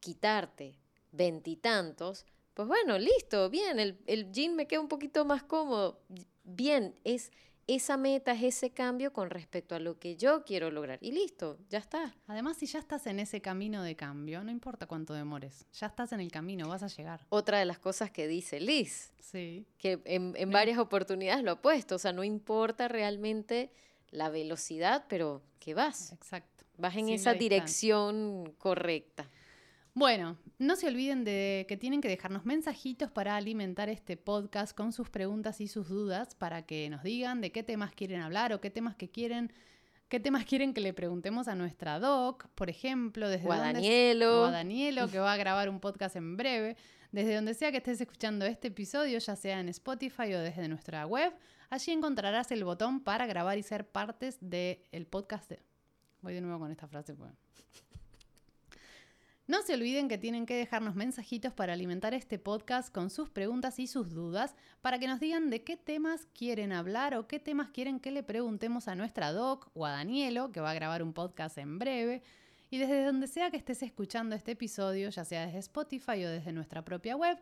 quitarte 0.00 0.78
veintitantos, 1.10 2.24
pues 2.54 2.68
bueno, 2.68 2.98
listo, 2.98 3.50
bien, 3.50 3.78
el, 3.78 3.98
el 4.06 4.30
jean 4.32 4.54
me 4.54 4.66
queda 4.66 4.80
un 4.80 4.88
poquito 4.88 5.24
más 5.24 5.42
cómodo. 5.42 6.00
Bien, 6.44 6.94
es 7.04 7.30
esa 7.66 7.96
meta, 7.96 8.32
es 8.32 8.42
ese 8.42 8.70
cambio 8.70 9.12
con 9.12 9.30
respecto 9.30 9.74
a 9.74 9.78
lo 9.78 9.98
que 9.98 10.16
yo 10.16 10.44
quiero 10.44 10.70
lograr. 10.70 10.98
Y 11.00 11.12
listo, 11.12 11.58
ya 11.68 11.78
está. 11.78 12.14
Además, 12.26 12.56
si 12.56 12.66
ya 12.66 12.78
estás 12.78 13.06
en 13.06 13.20
ese 13.20 13.40
camino 13.40 13.82
de 13.82 13.96
cambio, 13.96 14.42
no 14.42 14.50
importa 14.50 14.86
cuánto 14.86 15.14
demores, 15.14 15.66
ya 15.72 15.86
estás 15.86 16.12
en 16.12 16.20
el 16.20 16.30
camino, 16.30 16.68
vas 16.68 16.82
a 16.82 16.88
llegar. 16.88 17.24
Otra 17.28 17.58
de 17.58 17.64
las 17.64 17.78
cosas 17.78 18.10
que 18.10 18.26
dice 18.26 18.60
Liz, 18.60 19.12
sí. 19.20 19.64
que 19.78 20.00
en, 20.04 20.34
en 20.36 20.50
varias 20.50 20.78
oportunidades 20.78 21.44
lo 21.44 21.52
ha 21.52 21.62
puesto, 21.62 21.94
o 21.94 21.98
sea, 21.98 22.12
no 22.12 22.24
importa 22.24 22.88
realmente 22.88 23.72
la 24.10 24.28
velocidad, 24.28 25.06
pero 25.08 25.42
que 25.58 25.74
vas. 25.74 26.12
Exacto. 26.12 26.64
Vas 26.78 26.96
en 26.96 27.10
esa 27.10 27.34
dirección 27.34 28.54
correcta. 28.58 29.28
Bueno, 29.94 30.38
no 30.58 30.76
se 30.76 30.88
olviden 30.88 31.22
de 31.22 31.66
que 31.68 31.76
tienen 31.76 32.00
que 32.00 32.08
dejarnos 32.08 32.46
mensajitos 32.46 33.10
para 33.10 33.36
alimentar 33.36 33.90
este 33.90 34.16
podcast 34.16 34.74
con 34.74 34.92
sus 34.92 35.10
preguntas 35.10 35.60
y 35.60 35.68
sus 35.68 35.88
dudas 35.88 36.34
para 36.34 36.62
que 36.62 36.88
nos 36.88 37.02
digan 37.02 37.42
de 37.42 37.52
qué 37.52 37.62
temas 37.62 37.92
quieren 37.92 38.22
hablar 38.22 38.54
o 38.54 38.60
qué 38.60 38.70
temas 38.70 38.96
que 38.96 39.10
quieren 39.10 39.52
qué 40.12 40.20
temas 40.20 40.44
quieren 40.44 40.74
que 40.74 40.82
le 40.82 40.92
preguntemos 40.92 41.48
a 41.48 41.54
nuestra 41.54 41.98
doc, 41.98 42.46
por 42.54 42.68
ejemplo, 42.68 43.30
desde 43.30 43.48
o 43.48 43.52
a 43.52 43.56
Danielo. 43.56 44.42
o 44.42 44.44
a 44.44 44.50
Danielo 44.50 45.08
que 45.08 45.18
va 45.18 45.32
a 45.32 45.36
grabar 45.38 45.70
un 45.70 45.80
podcast 45.80 46.16
en 46.16 46.36
breve, 46.36 46.76
desde 47.12 47.34
donde 47.34 47.54
sea 47.54 47.70
que 47.70 47.78
estés 47.78 47.98
escuchando 47.98 48.44
este 48.44 48.68
episodio, 48.68 49.18
ya 49.18 49.36
sea 49.36 49.58
en 49.58 49.70
Spotify 49.70 50.34
o 50.34 50.40
desde 50.40 50.68
nuestra 50.68 51.06
web, 51.06 51.32
allí 51.70 51.92
encontrarás 51.92 52.52
el 52.52 52.62
botón 52.62 53.00
para 53.00 53.26
grabar 53.26 53.56
y 53.56 53.62
ser 53.62 53.88
partes 53.88 54.36
del 54.42 55.06
podcast 55.08 55.48
de... 55.48 55.62
Voy 56.20 56.34
de 56.34 56.42
nuevo 56.42 56.58
con 56.58 56.70
esta 56.70 56.86
frase. 56.86 57.14
Pues. 57.14 57.32
No 59.52 59.60
se 59.60 59.74
olviden 59.74 60.08
que 60.08 60.16
tienen 60.16 60.46
que 60.46 60.56
dejarnos 60.56 60.94
mensajitos 60.94 61.52
para 61.52 61.74
alimentar 61.74 62.14
este 62.14 62.38
podcast 62.38 62.90
con 62.90 63.10
sus 63.10 63.28
preguntas 63.28 63.78
y 63.78 63.86
sus 63.86 64.14
dudas 64.14 64.54
para 64.80 64.98
que 64.98 65.06
nos 65.06 65.20
digan 65.20 65.50
de 65.50 65.62
qué 65.62 65.76
temas 65.76 66.26
quieren 66.32 66.72
hablar 66.72 67.14
o 67.16 67.26
qué 67.26 67.38
temas 67.38 67.68
quieren 67.68 68.00
que 68.00 68.12
le 68.12 68.22
preguntemos 68.22 68.88
a 68.88 68.94
nuestra 68.94 69.30
doc 69.30 69.68
o 69.74 69.84
a 69.84 69.90
Danielo, 69.90 70.52
que 70.52 70.62
va 70.62 70.70
a 70.70 70.74
grabar 70.74 71.02
un 71.02 71.12
podcast 71.12 71.58
en 71.58 71.78
breve. 71.78 72.22
Y 72.70 72.78
desde 72.78 73.04
donde 73.04 73.26
sea 73.26 73.50
que 73.50 73.58
estés 73.58 73.82
escuchando 73.82 74.34
este 74.34 74.52
episodio, 74.52 75.10
ya 75.10 75.22
sea 75.22 75.44
desde 75.44 75.58
Spotify 75.58 76.24
o 76.24 76.30
desde 76.30 76.52
nuestra 76.52 76.82
propia 76.82 77.14
web, 77.14 77.38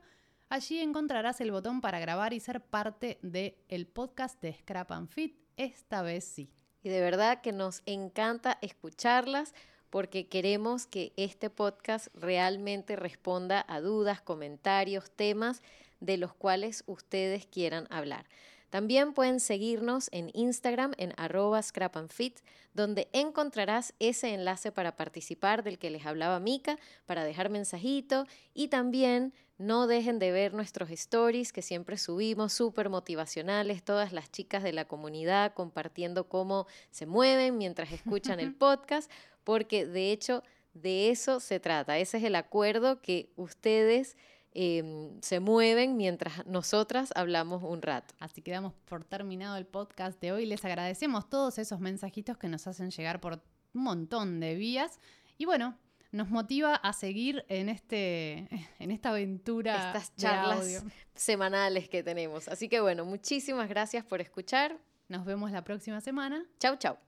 allí 0.48 0.80
encontrarás 0.80 1.40
el 1.40 1.52
botón 1.52 1.80
para 1.80 2.00
grabar 2.00 2.32
y 2.32 2.40
ser 2.40 2.60
parte 2.60 3.20
del 3.22 3.54
el 3.68 3.86
podcast 3.86 4.42
de 4.42 4.52
Scrap 4.52 4.90
and 4.90 5.08
Fit, 5.08 5.38
esta 5.56 6.02
vez 6.02 6.24
sí. 6.24 6.50
Y 6.82 6.88
de 6.88 7.00
verdad 7.00 7.40
que 7.40 7.52
nos 7.52 7.82
encanta 7.86 8.58
escucharlas 8.62 9.54
porque 9.90 10.28
queremos 10.28 10.86
que 10.86 11.12
este 11.16 11.50
podcast 11.50 12.08
realmente 12.14 12.96
responda 12.96 13.64
a 13.68 13.80
dudas, 13.80 14.22
comentarios, 14.22 15.10
temas 15.10 15.62
de 16.00 16.16
los 16.16 16.32
cuales 16.32 16.84
ustedes 16.86 17.46
quieran 17.46 17.86
hablar. 17.90 18.24
También 18.70 19.14
pueden 19.14 19.40
seguirnos 19.40 20.08
en 20.12 20.30
Instagram 20.32 20.92
en 20.96 21.12
arroba 21.16 21.60
scrapandfit, 21.60 22.38
donde 22.72 23.08
encontrarás 23.12 23.94
ese 23.98 24.32
enlace 24.32 24.70
para 24.70 24.96
participar 24.96 25.64
del 25.64 25.78
que 25.78 25.90
les 25.90 26.06
hablaba 26.06 26.38
Mica, 26.38 26.78
para 27.04 27.24
dejar 27.24 27.50
mensajito 27.50 28.26
y 28.54 28.68
también 28.68 29.34
no 29.60 29.86
dejen 29.86 30.18
de 30.18 30.32
ver 30.32 30.54
nuestros 30.54 30.90
stories 30.90 31.52
que 31.52 31.60
siempre 31.60 31.98
subimos, 31.98 32.54
súper 32.54 32.88
motivacionales, 32.88 33.82
todas 33.84 34.10
las 34.10 34.32
chicas 34.32 34.62
de 34.62 34.72
la 34.72 34.86
comunidad 34.86 35.52
compartiendo 35.52 36.28
cómo 36.28 36.66
se 36.90 37.04
mueven 37.04 37.58
mientras 37.58 37.92
escuchan 37.92 38.40
el 38.40 38.54
podcast, 38.56 39.10
porque 39.44 39.84
de 39.84 40.12
hecho 40.12 40.42
de 40.72 41.10
eso 41.10 41.40
se 41.40 41.60
trata. 41.60 41.98
Ese 41.98 42.16
es 42.16 42.24
el 42.24 42.36
acuerdo 42.36 43.02
que 43.02 43.34
ustedes 43.36 44.16
em, 44.52 45.20
se 45.20 45.40
mueven 45.40 45.94
mientras 45.94 46.46
nosotras 46.46 47.10
hablamos 47.14 47.62
un 47.62 47.82
rato. 47.82 48.14
Así 48.18 48.40
que 48.40 48.52
damos 48.52 48.72
por 48.86 49.04
terminado 49.04 49.56
el 49.56 49.66
podcast 49.66 50.18
de 50.22 50.32
hoy. 50.32 50.46
Les 50.46 50.64
agradecemos 50.64 51.28
todos 51.28 51.58
esos 51.58 51.80
mensajitos 51.80 52.38
que 52.38 52.48
nos 52.48 52.66
hacen 52.66 52.90
llegar 52.90 53.20
por 53.20 53.42
un 53.74 53.82
montón 53.82 54.40
de 54.40 54.54
vías. 54.54 54.98
Y 55.36 55.44
bueno, 55.44 55.76
nos 56.12 56.28
motiva 56.30 56.74
a 56.74 56.92
seguir 56.92 57.44
en, 57.48 57.68
este, 57.68 58.48
en 58.78 58.90
esta 58.90 59.10
aventura. 59.10 59.88
Estas 59.88 60.14
charlas 60.16 60.84
semanales 61.14 61.88
que 61.88 62.02
tenemos. 62.02 62.48
Así 62.48 62.68
que 62.68 62.80
bueno, 62.80 63.04
muchísimas 63.04 63.68
gracias 63.68 64.04
por 64.04 64.20
escuchar. 64.20 64.78
Nos 65.08 65.24
vemos 65.24 65.50
la 65.50 65.64
próxima 65.64 66.00
semana. 66.00 66.44
Chau, 66.58 66.76
chau. 66.76 66.98